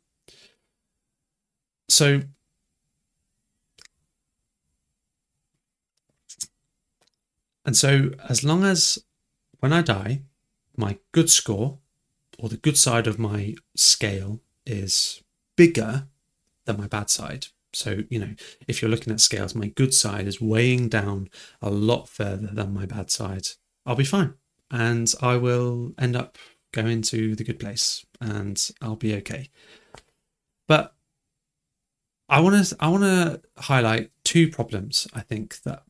so 1.90 2.22
and 7.66 7.76
so 7.76 8.12
as 8.30 8.44
long 8.44 8.64
as 8.64 9.04
when 9.62 9.74
I 9.74 9.82
die, 9.82 10.22
my 10.78 11.00
good 11.12 11.32
score 11.32 11.80
or 12.38 12.50
the 12.50 12.58
good 12.58 12.78
side 12.78 13.08
of 13.08 13.18
my 13.18 13.56
scale 13.76 14.43
is 14.66 15.24
bigger 15.56 16.08
than 16.66 16.78
my 16.78 16.88
bad 16.88 17.10
side. 17.10 17.48
So, 17.74 18.04
you 18.10 18.20
know, 18.20 18.36
if 18.68 18.82
you're 18.82 18.92
looking 18.92 19.12
at 19.12 19.20
scales, 19.20 19.56
my 19.56 19.68
good 19.68 19.94
side 19.94 20.28
is 20.28 20.40
weighing 20.40 20.90
down 20.90 21.30
a 21.62 21.70
lot 21.70 22.08
further 22.08 22.48
than 22.48 22.74
my 22.74 22.86
bad 22.86 23.10
side. 23.10 23.48
I'll 23.86 23.96
be 23.96 24.04
fine. 24.04 24.36
And 24.70 25.12
I 25.22 25.38
will 25.38 25.94
end 25.98 26.16
up 26.16 26.38
going 26.72 27.02
to 27.04 27.36
the 27.36 27.44
good 27.44 27.60
place 27.60 28.06
and 28.20 28.62
I'll 28.82 28.96
be 28.96 29.16
okay. 29.16 29.50
But 30.68 30.96
I 32.30 32.40
want 32.40 32.66
to 32.66 32.76
I 32.80 32.88
want 32.90 33.04
to 33.04 33.42
highlight 33.58 34.12
two 34.24 34.50
problems 34.50 35.08
I 35.14 35.22
think 35.22 35.62
that 35.64 35.84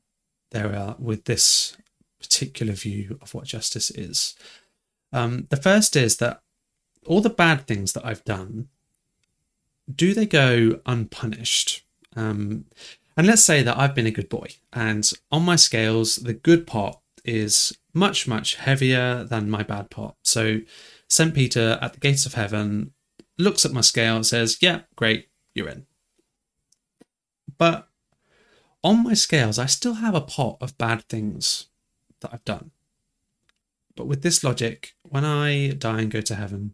there 0.52 0.76
are 0.76 0.96
with 1.00 1.26
this 1.26 1.78
particular 2.20 2.74
view 2.74 3.18
of 3.22 3.34
what 3.34 3.46
justice 3.46 3.92
is. 3.92 4.36
Um, 5.12 5.48
the 5.50 5.58
first 5.58 5.96
is 5.96 6.18
that 6.18 6.42
all 7.06 7.22
the 7.22 7.30
bad 7.30 7.68
things 7.68 7.94
that 7.94 8.06
I've 8.06 8.24
done, 8.24 8.70
do 9.94 10.14
they 10.14 10.26
go 10.26 10.80
unpunished? 10.86 11.86
Um, 12.16 12.66
and 13.16 13.28
let's 13.28 13.44
say 13.44 13.62
that 13.64 13.78
I've 13.78 13.96
been 13.96 14.08
a 14.08 14.12
good 14.12 14.30
boy, 14.30 14.48
and 14.72 15.10
on 15.32 15.44
my 15.44 15.56
scales, 15.56 16.18
the 16.18 16.34
good 16.34 16.66
pot 16.66 17.00
is 17.24 17.78
much, 17.94 18.28
much 18.28 18.56
heavier 18.56 19.24
than 19.24 19.50
my 19.50 19.64
bad 19.64 19.90
pot. 19.90 20.16
So 20.24 20.62
St. 21.08 21.34
Peter 21.34 21.78
at 21.82 21.94
the 21.94 22.00
gates 22.00 22.26
of 22.26 22.34
heaven 22.34 22.92
looks 23.38 23.66
at 23.66 23.72
my 23.72 23.82
scale 23.82 24.16
and 24.16 24.26
says, 24.26 24.58
Yeah, 24.62 24.82
great, 24.96 25.30
you're 25.54 25.70
in. 25.70 25.86
But 27.58 27.88
on 28.84 29.04
my 29.04 29.14
scales, 29.14 29.60
I 29.60 29.68
still 29.68 29.96
have 29.96 30.16
a 30.16 30.22
pot 30.22 30.58
of 30.60 30.78
bad 30.78 31.04
things 31.04 31.68
that 32.22 32.32
I've 32.34 32.46
done. 32.46 32.72
But 33.96 34.08
with 34.08 34.24
this 34.24 34.44
logic, 34.44 34.96
when 35.04 35.24
I 35.24 35.70
die 35.70 36.02
and 36.02 36.12
go 36.12 36.22
to 36.22 36.36
heaven, 36.36 36.74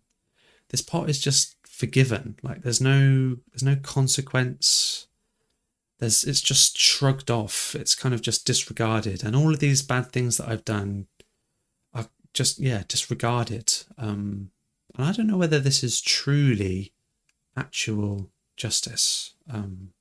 this 0.70 0.82
pot 0.82 1.10
is 1.10 1.20
just 1.20 1.56
forgiven. 1.66 2.36
Like 2.44 2.62
there's 2.62 2.82
no 2.82 3.38
there's 3.52 3.64
no 3.64 3.76
consequence. 3.76 5.08
There's 6.00 6.24
it's 6.24 6.42
just 6.42 6.78
shrugged 6.78 7.32
off. 7.32 7.76
It's 7.76 7.96
kind 7.96 8.14
of 8.14 8.22
just 8.22 8.46
disregarded. 8.46 9.24
And 9.24 9.36
all 9.36 9.54
of 9.54 9.60
these 9.60 9.82
bad 9.82 10.12
things 10.12 10.38
that 10.38 10.50
I've 10.50 10.66
done 10.66 11.08
are 11.94 12.08
just 12.34 12.60
yeah, 12.60 12.84
disregarded. 12.88 13.74
Um 13.98 14.52
and 14.96 15.06
I 15.06 15.12
don't 15.12 15.28
know 15.28 15.38
whether 15.38 15.60
this 15.60 15.84
is 15.84 16.02
truly 16.02 16.94
actual 17.56 18.30
justice. 18.58 19.34
Um 19.50 19.94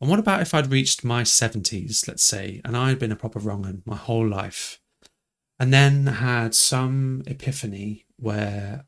and 0.00 0.10
what 0.10 0.18
about 0.18 0.42
if 0.42 0.52
I'd 0.52 0.70
reached 0.70 1.04
my 1.04 1.22
70s, 1.22 2.06
let's 2.06 2.22
say, 2.22 2.60
and 2.64 2.76
I'd 2.76 2.98
been 2.98 3.12
a 3.12 3.16
proper 3.16 3.38
wrong 3.38 3.82
my 3.86 3.96
whole 3.96 4.28
life, 4.28 4.78
and 5.58 5.72
then 5.72 6.06
had 6.06 6.54
some 6.54 7.22
epiphany 7.26 8.04
where 8.18 8.84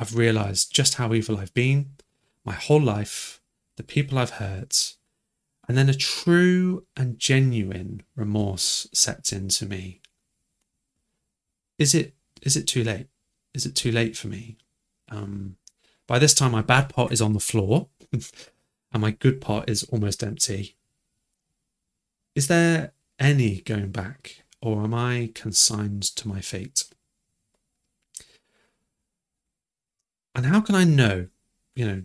I've 0.00 0.16
realized 0.16 0.74
just 0.74 0.94
how 0.94 1.12
evil 1.12 1.36
I've 1.36 1.52
been, 1.52 1.90
my 2.42 2.54
whole 2.54 2.80
life, 2.80 3.42
the 3.76 3.82
people 3.82 4.18
I've 4.18 4.30
hurt, 4.30 4.94
and 5.68 5.76
then 5.76 5.90
a 5.90 5.94
true 5.94 6.86
and 6.96 7.18
genuine 7.18 8.02
remorse 8.16 8.88
sets 8.94 9.30
into 9.30 9.66
me. 9.66 10.00
Is 11.78 11.94
it 11.94 12.14
is 12.40 12.56
it 12.56 12.66
too 12.66 12.82
late? 12.82 13.08
Is 13.52 13.66
it 13.66 13.76
too 13.76 13.92
late 13.92 14.16
for 14.16 14.28
me? 14.28 14.56
Um, 15.10 15.56
by 16.06 16.18
this 16.18 16.32
time, 16.32 16.52
my 16.52 16.62
bad 16.62 16.88
pot 16.88 17.12
is 17.12 17.20
on 17.20 17.34
the 17.34 17.38
floor. 17.40 17.88
and 18.92 19.00
my 19.00 19.10
good 19.10 19.40
pot 19.40 19.68
is 19.68 19.84
almost 19.84 20.22
empty. 20.22 20.76
Is 22.34 22.48
there 22.48 22.92
any 23.18 23.60
going 23.60 23.90
back, 23.90 24.42
or 24.60 24.82
am 24.82 24.94
I 24.94 25.30
consigned 25.34 26.02
to 26.02 26.26
my 26.26 26.40
fate? 26.40 26.84
And 30.40 30.54
how 30.54 30.62
can 30.62 30.74
I 30.74 30.84
know, 30.84 31.26
you 31.74 31.86
know, 31.86 32.02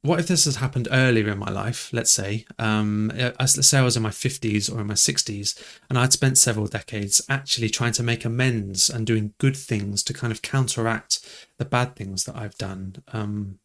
what 0.00 0.18
if 0.18 0.28
this 0.28 0.46
has 0.46 0.56
happened 0.56 0.88
earlier 0.90 1.28
in 1.28 1.38
my 1.38 1.50
life? 1.50 1.92
Let's 1.92 2.10
say, 2.10 2.46
um, 2.58 3.12
let's 3.14 3.66
say 3.66 3.78
I 3.78 3.82
was 3.82 3.98
in 3.98 4.02
my 4.02 4.08
50s 4.08 4.74
or 4.74 4.80
in 4.80 4.86
my 4.86 4.94
60s, 4.94 5.62
and 5.90 5.98
I'd 5.98 6.14
spent 6.14 6.38
several 6.38 6.68
decades 6.68 7.20
actually 7.28 7.68
trying 7.68 7.92
to 7.92 8.02
make 8.02 8.24
amends 8.24 8.88
and 8.88 9.06
doing 9.06 9.34
good 9.36 9.58
things 9.58 10.02
to 10.04 10.14
kind 10.14 10.32
of 10.32 10.40
counteract 10.40 11.20
the 11.58 11.66
bad 11.66 11.96
things 11.96 12.24
that 12.24 12.34
I've 12.34 12.56
done. 12.56 12.96
Um, 13.12 13.58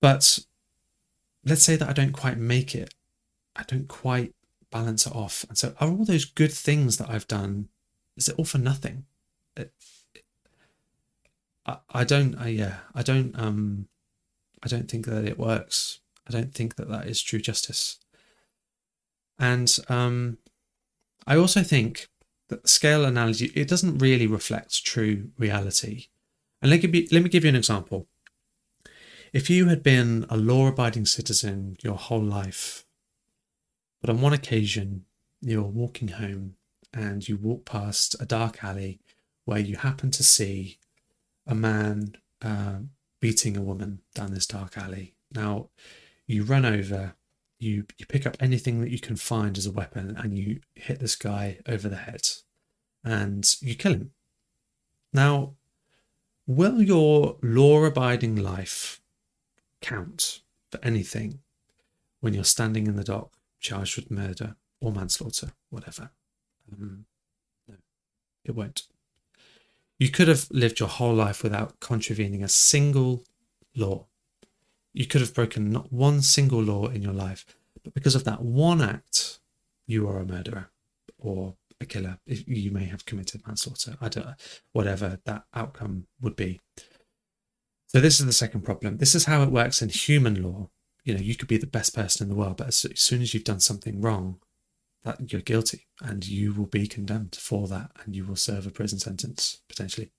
but 0.00 0.38
let's 1.44 1.62
say 1.62 1.76
that 1.76 1.90
I 1.90 1.92
don't 1.92 2.12
quite 2.12 2.38
make 2.38 2.74
it, 2.74 2.94
I 3.54 3.64
don't 3.64 3.86
quite 3.86 4.32
balance 4.70 5.06
it 5.06 5.14
off. 5.14 5.44
And 5.50 5.58
so, 5.58 5.74
are 5.78 5.90
all 5.90 6.06
those 6.06 6.24
good 6.24 6.52
things 6.54 6.96
that 6.96 7.10
I've 7.10 7.28
done, 7.28 7.68
is 8.16 8.30
it 8.30 8.36
all 8.38 8.46
for 8.46 8.56
nothing? 8.56 9.04
It, 9.58 9.74
I, 11.66 11.78
I 11.90 12.04
don't, 12.04 12.34
I, 12.36 12.48
yeah, 12.48 12.78
I 12.94 13.02
don't, 13.02 13.38
um, 13.38 13.88
I 14.62 14.68
don't 14.68 14.90
think 14.90 15.06
that 15.06 15.24
it 15.24 15.38
works. 15.38 16.00
I 16.28 16.32
don't 16.32 16.54
think 16.54 16.76
that 16.76 16.88
that 16.88 17.06
is 17.06 17.22
true 17.22 17.40
justice. 17.40 17.98
And 19.38 19.74
um, 19.88 20.38
I 21.26 21.36
also 21.36 21.62
think 21.62 22.08
that 22.48 22.62
the 22.62 22.68
scale 22.68 23.04
analogy, 23.04 23.46
it 23.54 23.68
doesn't 23.68 23.98
really 23.98 24.26
reflect 24.26 24.84
true 24.84 25.30
reality. 25.38 26.06
And 26.60 26.70
let 26.70 26.82
me, 26.82 27.08
let 27.10 27.22
me 27.22 27.28
give 27.28 27.44
you 27.44 27.50
an 27.50 27.56
example. 27.56 28.06
If 29.32 29.48
you 29.48 29.68
had 29.68 29.82
been 29.82 30.26
a 30.28 30.36
law 30.36 30.66
abiding 30.66 31.06
citizen 31.06 31.76
your 31.82 31.94
whole 31.96 32.22
life, 32.22 32.84
but 34.00 34.10
on 34.10 34.20
one 34.20 34.32
occasion 34.32 35.04
you're 35.40 35.62
walking 35.62 36.08
home 36.08 36.56
and 36.92 37.26
you 37.28 37.36
walk 37.36 37.64
past 37.64 38.16
a 38.20 38.26
dark 38.26 38.64
alley 38.64 39.00
where 39.44 39.60
you 39.60 39.76
happen 39.76 40.10
to 40.10 40.24
see 40.24 40.78
a 41.50 41.54
man 41.54 42.16
uh, 42.40 42.78
beating 43.20 43.56
a 43.56 43.62
woman 43.62 44.00
down 44.14 44.32
this 44.32 44.46
dark 44.46 44.78
alley. 44.78 45.14
Now, 45.34 45.68
you 46.26 46.44
run 46.44 46.64
over, 46.64 47.14
you, 47.58 47.84
you 47.98 48.06
pick 48.06 48.24
up 48.26 48.36
anything 48.40 48.80
that 48.80 48.90
you 48.90 48.98
can 48.98 49.16
find 49.16 49.58
as 49.58 49.66
a 49.66 49.72
weapon, 49.72 50.16
and 50.16 50.38
you 50.38 50.60
hit 50.74 51.00
this 51.00 51.16
guy 51.16 51.58
over 51.68 51.88
the 51.88 51.96
head 51.96 52.26
and 53.04 53.44
you 53.60 53.74
kill 53.74 53.92
him. 53.92 54.12
Now, 55.12 55.54
will 56.46 56.80
your 56.80 57.36
law 57.42 57.84
abiding 57.84 58.36
life 58.36 59.00
count 59.80 60.40
for 60.70 60.78
anything 60.82 61.40
when 62.20 62.34
you're 62.34 62.44
standing 62.44 62.86
in 62.86 62.96
the 62.96 63.04
dock 63.04 63.32
charged 63.58 63.96
with 63.96 64.10
murder 64.10 64.56
or 64.80 64.92
manslaughter, 64.92 65.52
whatever. 65.68 66.10
Um, 66.72 67.04
no, 67.68 67.74
it 68.44 68.54
won't. 68.54 68.82
You 70.00 70.08
could 70.08 70.28
have 70.28 70.48
lived 70.50 70.80
your 70.80 70.88
whole 70.88 71.12
life 71.12 71.42
without 71.42 71.78
contravening 71.78 72.42
a 72.42 72.48
single 72.48 73.22
law. 73.76 74.06
You 74.94 75.04
could 75.04 75.20
have 75.20 75.34
broken 75.34 75.70
not 75.70 75.92
one 75.92 76.22
single 76.22 76.62
law 76.62 76.86
in 76.86 77.02
your 77.02 77.12
life, 77.12 77.44
but 77.84 77.92
because 77.92 78.14
of 78.14 78.24
that 78.24 78.40
one 78.40 78.80
act, 78.80 79.40
you 79.86 80.08
are 80.08 80.18
a 80.18 80.24
murderer 80.24 80.70
or 81.18 81.56
a 81.82 81.84
killer. 81.84 82.18
You 82.24 82.70
may 82.70 82.86
have 82.86 83.04
committed 83.04 83.46
manslaughter. 83.46 83.98
I 84.00 84.08
don't, 84.08 84.26
whatever 84.72 85.20
that 85.26 85.44
outcome 85.54 86.06
would 86.22 86.34
be. 86.34 86.60
So 87.88 88.00
this 88.00 88.20
is 88.20 88.26
the 88.26 88.32
second 88.32 88.62
problem. 88.62 88.96
This 88.96 89.14
is 89.14 89.26
how 89.26 89.42
it 89.42 89.50
works 89.50 89.82
in 89.82 89.90
human 89.90 90.42
law. 90.42 90.70
You 91.04 91.12
know, 91.12 91.20
you 91.20 91.34
could 91.34 91.48
be 91.48 91.58
the 91.58 91.66
best 91.66 91.94
person 91.94 92.24
in 92.24 92.30
the 92.30 92.40
world, 92.40 92.56
but 92.56 92.68
as 92.68 92.86
soon 92.94 93.20
as 93.20 93.34
you've 93.34 93.44
done 93.44 93.60
something 93.60 94.00
wrong, 94.00 94.38
that 95.04 95.32
you're 95.32 95.40
guilty 95.40 95.86
and 96.02 96.26
you 96.26 96.52
will 96.52 96.66
be 96.66 96.86
condemned 96.86 97.36
for 97.40 97.66
that 97.68 97.90
and 98.04 98.14
you 98.14 98.24
will 98.24 98.36
serve 98.36 98.66
a 98.66 98.70
prison 98.70 98.98
sentence 98.98 99.60
potentially. 99.68 100.10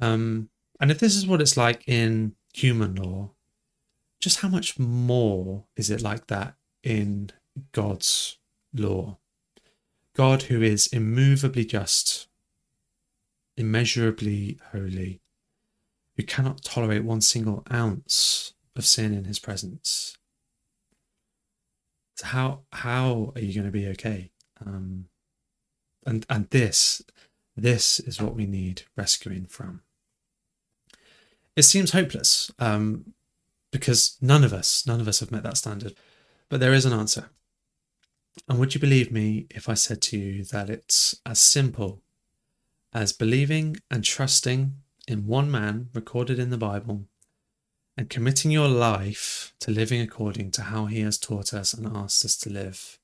Um, 0.00 0.50
and 0.80 0.90
if 0.90 0.98
this 0.98 1.16
is 1.16 1.26
what 1.26 1.40
it's 1.40 1.56
like 1.56 1.82
in 1.86 2.34
human 2.52 2.94
law, 2.94 3.32
just 4.20 4.40
how 4.40 4.48
much 4.48 4.78
more 4.78 5.64
is 5.76 5.90
it 5.90 6.02
like 6.02 6.26
that 6.28 6.54
in 6.82 7.30
God's 7.72 8.38
law? 8.72 9.18
God, 10.14 10.42
who 10.42 10.62
is 10.62 10.88
immovably 10.88 11.64
just, 11.64 12.28
immeasurably 13.56 14.58
holy, 14.72 15.20
who 16.16 16.22
cannot 16.24 16.64
tolerate 16.64 17.04
one 17.04 17.20
single 17.20 17.64
ounce 17.72 18.54
of 18.74 18.84
sin 18.84 19.14
in 19.14 19.24
his 19.24 19.38
presence. 19.38 20.16
How 22.22 22.60
how 22.72 23.32
are 23.34 23.40
you 23.40 23.54
going 23.54 23.66
to 23.66 23.72
be 23.72 23.86
okay? 23.88 24.30
Um, 24.64 25.06
and 26.06 26.26
and 26.28 26.48
this 26.50 27.02
this 27.56 28.00
is 28.00 28.20
what 28.20 28.34
we 28.34 28.46
need 28.46 28.82
rescuing 28.96 29.46
from. 29.46 29.82
It 31.56 31.62
seems 31.62 31.90
hopeless 31.90 32.52
um, 32.58 33.14
because 33.72 34.16
none 34.20 34.44
of 34.44 34.52
us 34.52 34.86
none 34.86 35.00
of 35.00 35.08
us 35.08 35.20
have 35.20 35.32
met 35.32 35.42
that 35.42 35.56
standard, 35.56 35.94
but 36.48 36.60
there 36.60 36.74
is 36.74 36.84
an 36.84 36.92
answer. 36.92 37.30
And 38.48 38.58
would 38.58 38.74
you 38.74 38.80
believe 38.80 39.10
me 39.10 39.46
if 39.50 39.68
I 39.68 39.74
said 39.74 40.00
to 40.02 40.18
you 40.18 40.44
that 40.44 40.70
it's 40.70 41.20
as 41.26 41.40
simple 41.40 42.02
as 42.92 43.12
believing 43.12 43.76
and 43.90 44.04
trusting 44.04 44.74
in 45.06 45.26
one 45.26 45.50
man 45.50 45.88
recorded 45.92 46.38
in 46.38 46.50
the 46.50 46.58
Bible 46.58 47.06
and 47.98 48.08
committing 48.08 48.52
your 48.52 48.68
life 48.68 49.52
to 49.58 49.72
living 49.72 50.00
according 50.00 50.52
to 50.52 50.62
how 50.62 50.86
he 50.86 51.00
has 51.00 51.18
taught 51.18 51.52
us 51.52 51.74
and 51.74 51.84
asked 51.84 52.24
us 52.24 52.36
to 52.36 52.48
live. 52.48 53.00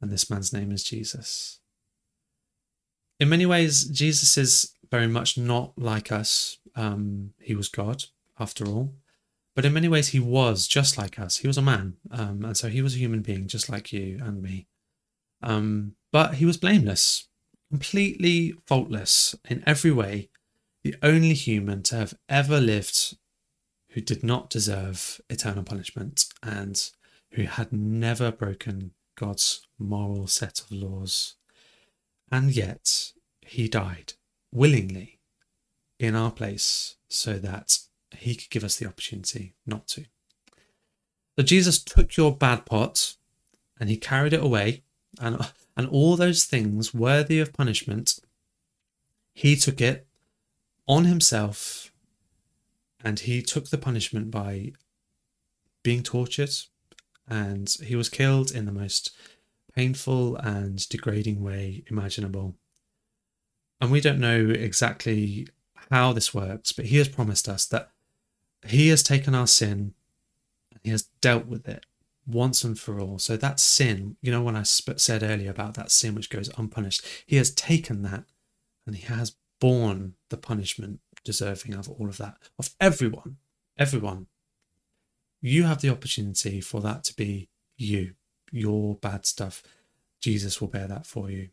And 0.00 0.10
this 0.10 0.30
man's 0.30 0.54
name 0.54 0.72
is 0.72 0.82
Jesus. 0.82 1.60
In 3.20 3.28
many 3.28 3.44
ways, 3.44 3.84
Jesus 3.84 4.38
is 4.38 4.72
very 4.90 5.06
much 5.06 5.36
not 5.36 5.74
like 5.76 6.10
us. 6.10 6.56
Um, 6.74 7.34
he 7.42 7.54
was 7.54 7.68
God, 7.68 8.04
after 8.40 8.64
all. 8.64 8.94
But 9.54 9.66
in 9.66 9.74
many 9.74 9.86
ways, 9.86 10.08
he 10.08 10.20
was 10.20 10.66
just 10.66 10.96
like 10.96 11.18
us. 11.18 11.36
He 11.36 11.46
was 11.46 11.58
a 11.58 11.62
man. 11.62 11.98
Um, 12.10 12.42
and 12.42 12.56
so 12.56 12.68
he 12.68 12.80
was 12.80 12.94
a 12.94 12.98
human 12.98 13.20
being, 13.20 13.48
just 13.48 13.68
like 13.68 13.92
you 13.92 14.18
and 14.22 14.40
me. 14.40 14.66
Um, 15.42 15.94
but 16.10 16.36
he 16.36 16.46
was 16.46 16.56
blameless, 16.56 17.28
completely 17.70 18.54
faultless 18.66 19.34
in 19.46 19.62
every 19.66 19.92
way 19.92 20.30
the 20.84 20.94
only 21.02 21.34
human 21.34 21.82
to 21.82 21.96
have 21.96 22.14
ever 22.30 22.62
lived 22.62 23.18
who 23.90 24.00
did 24.00 24.22
not 24.22 24.50
deserve 24.50 25.20
eternal 25.30 25.64
punishment 25.64 26.26
and 26.42 26.90
who 27.32 27.42
had 27.44 27.72
never 27.72 28.30
broken 28.30 28.92
God's 29.16 29.66
moral 29.78 30.26
set 30.26 30.60
of 30.60 30.70
laws. 30.70 31.34
And 32.30 32.50
yet 32.50 33.12
he 33.40 33.68
died 33.68 34.14
willingly 34.52 35.18
in 35.98 36.14
our 36.14 36.30
place 36.30 36.96
so 37.08 37.34
that 37.34 37.78
he 38.16 38.34
could 38.34 38.50
give 38.50 38.64
us 38.64 38.76
the 38.76 38.86
opportunity 38.86 39.54
not 39.66 39.88
to. 39.88 40.04
So 41.36 41.44
Jesus 41.44 41.82
took 41.82 42.16
your 42.16 42.34
bad 42.34 42.66
pot 42.66 43.14
and 43.80 43.88
he 43.88 43.96
carried 43.96 44.32
it 44.32 44.42
away, 44.42 44.82
and, 45.20 45.38
and 45.76 45.88
all 45.88 46.16
those 46.16 46.44
things 46.44 46.92
worthy 46.92 47.38
of 47.38 47.52
punishment, 47.52 48.18
he 49.32 49.54
took 49.54 49.80
it 49.80 50.06
on 50.88 51.04
himself 51.04 51.87
and 53.02 53.20
he 53.20 53.42
took 53.42 53.68
the 53.68 53.78
punishment 53.78 54.30
by 54.30 54.72
being 55.82 56.02
tortured 56.02 56.50
and 57.28 57.76
he 57.84 57.94
was 57.94 58.08
killed 58.08 58.50
in 58.50 58.64
the 58.64 58.72
most 58.72 59.14
painful 59.74 60.36
and 60.36 60.88
degrading 60.88 61.42
way 61.42 61.84
imaginable. 61.88 62.56
And 63.80 63.90
we 63.92 64.00
don't 64.00 64.18
know 64.18 64.48
exactly 64.50 65.46
how 65.90 66.12
this 66.12 66.34
works, 66.34 66.72
but 66.72 66.86
he 66.86 66.96
has 66.96 67.08
promised 67.08 67.48
us 67.48 67.64
that 67.66 67.90
he 68.66 68.88
has 68.88 69.02
taken 69.02 69.34
our 69.34 69.46
sin 69.46 69.94
and 70.72 70.80
he 70.82 70.90
has 70.90 71.04
dealt 71.20 71.46
with 71.46 71.68
it 71.68 71.86
once 72.26 72.64
and 72.64 72.78
for 72.78 73.00
all. 73.00 73.18
So 73.18 73.36
that 73.36 73.60
sin, 73.60 74.16
you 74.20 74.32
know, 74.32 74.42
when 74.42 74.56
I 74.56 74.64
said 74.64 75.22
earlier 75.22 75.50
about 75.50 75.74
that 75.74 75.90
sin 75.90 76.14
which 76.14 76.30
goes 76.30 76.50
unpunished, 76.58 77.04
he 77.24 77.36
has 77.36 77.50
taken 77.52 78.02
that 78.02 78.24
and 78.86 78.96
he 78.96 79.06
has 79.06 79.36
borne 79.60 80.14
the 80.28 80.36
punishment 80.36 81.00
deserving 81.28 81.74
of 81.74 81.90
all 81.90 82.08
of 82.08 82.16
that, 82.16 82.38
of 82.58 82.70
everyone, 82.80 83.36
everyone. 83.76 84.28
You 85.42 85.64
have 85.64 85.82
the 85.82 85.90
opportunity 85.90 86.62
for 86.62 86.80
that 86.80 87.04
to 87.04 87.14
be 87.14 87.50
you, 87.76 88.14
your 88.50 88.94
bad 88.94 89.26
stuff. 89.26 89.62
Jesus 90.22 90.58
will 90.58 90.68
bear 90.68 90.88
that 90.88 91.06
for 91.06 91.30
you. 91.30 91.50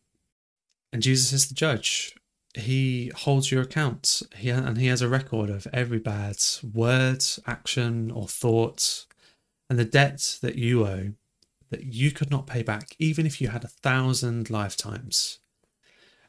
And 0.94 1.02
Jesus 1.02 1.34
is 1.34 1.50
the 1.50 1.56
judge. 1.56 2.16
He 2.54 3.12
holds 3.14 3.52
your 3.52 3.64
account, 3.64 4.22
he, 4.38 4.50
and 4.50 4.78
he 4.78 4.88
has 4.88 5.02
a 5.02 5.10
record 5.10 5.50
of 5.50 5.68
every 5.74 6.00
bad 6.00 6.38
word, 6.74 7.26
action, 7.46 8.12
or 8.12 8.30
thought, 8.30 9.06
and 9.70 9.78
the 9.78 9.84
debt 9.84 10.40
that 10.42 10.56
you 10.56 10.88
owe 10.88 11.12
that 11.70 11.84
you 11.84 12.12
could 12.12 12.32
not 12.32 12.48
pay 12.48 12.64
back, 12.64 12.96
even 12.98 13.26
if 13.26 13.42
you 13.42 13.50
had 13.50 13.66
a 13.66 13.76
thousand 13.84 14.50
lifetimes. 14.50 15.40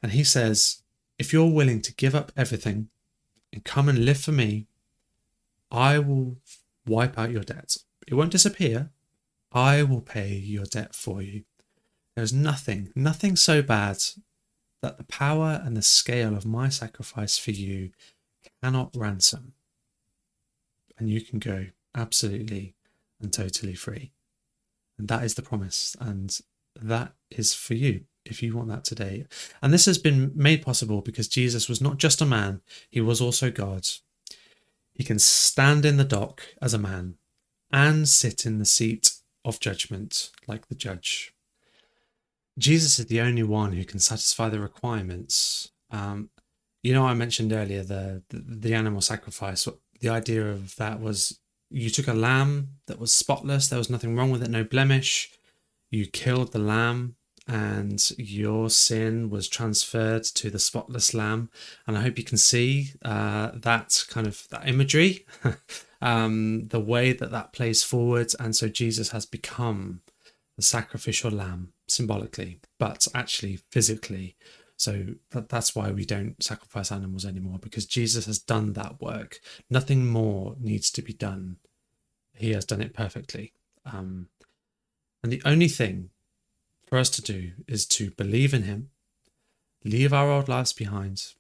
And 0.02 0.10
he 0.10 0.24
says, 0.24 0.82
if 1.16 1.32
you're 1.32 1.48
willing 1.48 1.80
to 1.82 1.94
give 1.94 2.16
up 2.16 2.32
everything 2.36 2.88
and 3.52 3.64
come 3.64 3.88
and 3.88 4.04
live 4.04 4.20
for 4.20 4.32
me, 4.32 4.66
I 5.70 5.98
will 5.98 6.36
wipe 6.86 7.18
out 7.18 7.30
your 7.30 7.42
debt. 7.42 7.76
It 8.06 8.14
won't 8.14 8.32
disappear. 8.32 8.90
I 9.52 9.82
will 9.82 10.00
pay 10.00 10.34
your 10.34 10.64
debt 10.64 10.94
for 10.94 11.22
you. 11.22 11.44
There's 12.14 12.32
nothing, 12.32 12.92
nothing 12.94 13.36
so 13.36 13.62
bad 13.62 13.98
that 14.82 14.98
the 14.98 15.04
power 15.04 15.60
and 15.64 15.76
the 15.76 15.82
scale 15.82 16.36
of 16.36 16.46
my 16.46 16.68
sacrifice 16.68 17.38
for 17.38 17.50
you 17.50 17.90
cannot 18.62 18.94
ransom. 18.96 19.52
And 20.98 21.10
you 21.10 21.20
can 21.20 21.38
go 21.38 21.66
absolutely 21.94 22.74
and 23.20 23.32
totally 23.32 23.74
free. 23.74 24.12
And 24.98 25.08
that 25.08 25.24
is 25.24 25.34
the 25.34 25.42
promise. 25.42 25.96
And 26.00 26.38
that 26.80 27.12
is 27.30 27.52
for 27.52 27.74
you 27.74 28.04
if 28.30 28.42
you 28.42 28.56
want 28.56 28.68
that 28.68 28.84
today. 28.84 29.26
And 29.62 29.72
this 29.72 29.86
has 29.86 29.98
been 29.98 30.32
made 30.34 30.62
possible 30.62 31.00
because 31.00 31.28
Jesus 31.28 31.68
was 31.68 31.80
not 31.80 31.98
just 31.98 32.20
a 32.20 32.26
man, 32.26 32.60
he 32.90 33.00
was 33.00 33.20
also 33.20 33.50
God. 33.50 33.86
He 34.94 35.04
can 35.04 35.18
stand 35.18 35.84
in 35.84 35.98
the 35.98 36.04
dock 36.04 36.42
as 36.62 36.72
a 36.72 36.78
man 36.78 37.16
and 37.70 38.08
sit 38.08 38.46
in 38.46 38.58
the 38.58 38.64
seat 38.64 39.12
of 39.44 39.60
judgment 39.60 40.30
like 40.46 40.68
the 40.68 40.74
judge. 40.74 41.34
Jesus 42.58 42.98
is 42.98 43.06
the 43.06 43.20
only 43.20 43.42
one 43.42 43.72
who 43.72 43.84
can 43.84 43.98
satisfy 43.98 44.48
the 44.48 44.60
requirements. 44.60 45.70
Um, 45.90 46.30
you 46.82 46.94
know, 46.94 47.06
I 47.06 47.14
mentioned 47.14 47.52
earlier 47.52 47.82
the, 47.82 48.22
the, 48.30 48.38
the 48.38 48.74
animal 48.74 49.00
sacrifice. 49.00 49.68
The 50.00 50.08
idea 50.08 50.50
of 50.50 50.76
that 50.76 51.00
was 51.00 51.38
you 51.70 51.90
took 51.90 52.08
a 52.08 52.14
lamb 52.14 52.76
that 52.86 52.98
was 52.98 53.12
spotless, 53.12 53.68
there 53.68 53.78
was 53.78 53.90
nothing 53.90 54.16
wrong 54.16 54.30
with 54.30 54.42
it, 54.42 54.50
no 54.50 54.64
blemish. 54.64 55.30
You 55.90 56.06
killed 56.06 56.52
the 56.52 56.58
lamb, 56.58 57.16
and 57.46 58.10
your 58.18 58.70
sin 58.70 59.30
was 59.30 59.48
transferred 59.48 60.24
to 60.24 60.50
the 60.50 60.58
spotless 60.58 61.14
lamb. 61.14 61.50
And 61.86 61.96
I 61.96 62.02
hope 62.02 62.18
you 62.18 62.24
can 62.24 62.38
see 62.38 62.90
uh, 63.04 63.52
that 63.54 64.04
kind 64.08 64.26
of 64.26 64.48
that 64.50 64.68
imagery, 64.68 65.26
um, 66.02 66.68
the 66.68 66.80
way 66.80 67.12
that 67.12 67.30
that 67.30 67.52
plays 67.52 67.84
forward. 67.84 68.32
And 68.40 68.56
so 68.56 68.68
Jesus 68.68 69.10
has 69.10 69.26
become 69.26 70.00
the 70.56 70.62
sacrificial 70.62 71.30
lamb 71.30 71.72
symbolically, 71.86 72.60
but 72.78 73.06
actually 73.14 73.60
physically. 73.70 74.36
So 74.76 75.14
that, 75.30 75.48
that's 75.48 75.74
why 75.74 75.90
we 75.92 76.04
don't 76.04 76.42
sacrifice 76.42 76.90
animals 76.90 77.24
anymore 77.24 77.58
because 77.60 77.86
Jesus 77.86 78.26
has 78.26 78.38
done 78.38 78.72
that 78.72 79.00
work. 79.00 79.38
Nothing 79.70 80.06
more 80.06 80.56
needs 80.58 80.90
to 80.92 81.02
be 81.02 81.12
done. 81.12 81.56
He 82.34 82.52
has 82.52 82.64
done 82.64 82.82
it 82.82 82.92
perfectly. 82.92 83.52
Um, 83.84 84.28
and 85.22 85.32
the 85.32 85.42
only 85.44 85.68
thing 85.68 86.10
for 86.86 86.98
us 86.98 87.10
to 87.10 87.22
do 87.22 87.52
is 87.66 87.86
to 87.86 88.10
believe 88.12 88.54
in 88.54 88.62
Him, 88.62 88.90
leave 89.84 90.12
our 90.12 90.30
old 90.30 90.48
lives 90.48 90.72
behind, 90.72 91.34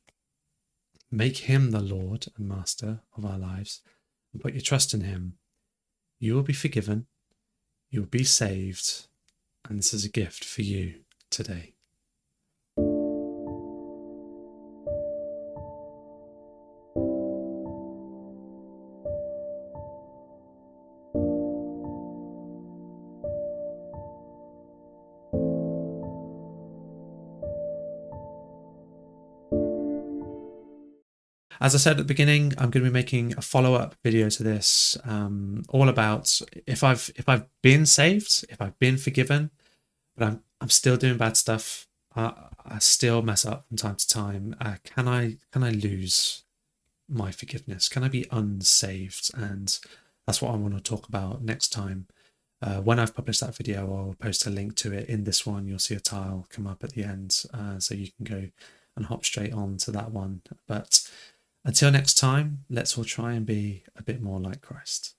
make 1.10 1.38
Him 1.38 1.70
the 1.70 1.80
Lord 1.80 2.26
and 2.36 2.48
Master 2.48 3.00
of 3.16 3.24
our 3.24 3.38
lives, 3.38 3.80
and 4.32 4.42
put 4.42 4.54
your 4.54 4.60
trust 4.60 4.92
in 4.92 5.02
Him. 5.02 5.34
You 6.18 6.34
will 6.34 6.42
be 6.42 6.52
forgiven, 6.52 7.06
you 7.90 8.00
will 8.00 8.08
be 8.08 8.24
saved, 8.24 9.06
and 9.68 9.78
this 9.78 9.94
is 9.94 10.04
a 10.04 10.10
gift 10.10 10.44
for 10.44 10.62
you 10.62 10.96
today. 11.30 11.75
As 31.66 31.74
I 31.74 31.78
said 31.78 31.90
at 31.92 31.96
the 31.96 32.04
beginning, 32.04 32.52
I'm 32.58 32.70
going 32.70 32.84
to 32.84 32.90
be 32.90 32.94
making 32.94 33.34
a 33.36 33.42
follow-up 33.42 33.96
video 34.04 34.30
to 34.30 34.42
this, 34.44 34.96
um, 35.02 35.64
all 35.68 35.88
about 35.88 36.40
if 36.64 36.84
I've 36.84 37.10
if 37.16 37.28
I've 37.28 37.46
been 37.60 37.86
saved, 37.86 38.44
if 38.48 38.62
I've 38.62 38.78
been 38.78 38.96
forgiven, 38.96 39.50
but 40.16 40.26
I'm 40.28 40.44
I'm 40.60 40.68
still 40.68 40.96
doing 40.96 41.16
bad 41.16 41.36
stuff. 41.36 41.88
I, 42.14 42.34
I 42.64 42.78
still 42.78 43.20
mess 43.20 43.44
up 43.44 43.66
from 43.66 43.78
time 43.78 43.96
to 43.96 44.06
time. 44.06 44.54
Uh, 44.60 44.76
can 44.84 45.08
I 45.08 45.38
can 45.50 45.64
I 45.64 45.70
lose 45.70 46.44
my 47.08 47.32
forgiveness? 47.32 47.88
Can 47.88 48.04
I 48.04 48.08
be 48.10 48.28
unsaved? 48.30 49.32
And 49.34 49.76
that's 50.24 50.40
what 50.40 50.52
I 50.52 50.56
want 50.56 50.76
to 50.76 50.80
talk 50.80 51.08
about 51.08 51.42
next 51.42 51.70
time. 51.70 52.06
Uh, 52.62 52.80
when 52.80 53.00
I've 53.00 53.16
published 53.16 53.40
that 53.40 53.56
video, 53.56 53.92
I'll 53.92 54.14
post 54.20 54.46
a 54.46 54.50
link 54.50 54.76
to 54.76 54.92
it 54.92 55.08
in 55.08 55.24
this 55.24 55.44
one. 55.44 55.66
You'll 55.66 55.80
see 55.80 55.96
a 55.96 56.00
tile 56.00 56.46
come 56.48 56.68
up 56.68 56.84
at 56.84 56.92
the 56.92 57.02
end, 57.02 57.42
uh, 57.52 57.80
so 57.80 57.96
you 57.96 58.10
can 58.12 58.24
go 58.24 58.50
and 58.94 59.06
hop 59.06 59.24
straight 59.24 59.52
on 59.52 59.78
to 59.78 59.90
that 59.90 60.12
one. 60.12 60.42
But 60.68 61.10
until 61.66 61.90
next 61.90 62.14
time, 62.14 62.64
let's 62.70 62.96
all 62.96 63.04
try 63.04 63.32
and 63.32 63.44
be 63.44 63.82
a 63.96 64.02
bit 64.02 64.22
more 64.22 64.38
like 64.40 64.62
Christ. 64.62 65.16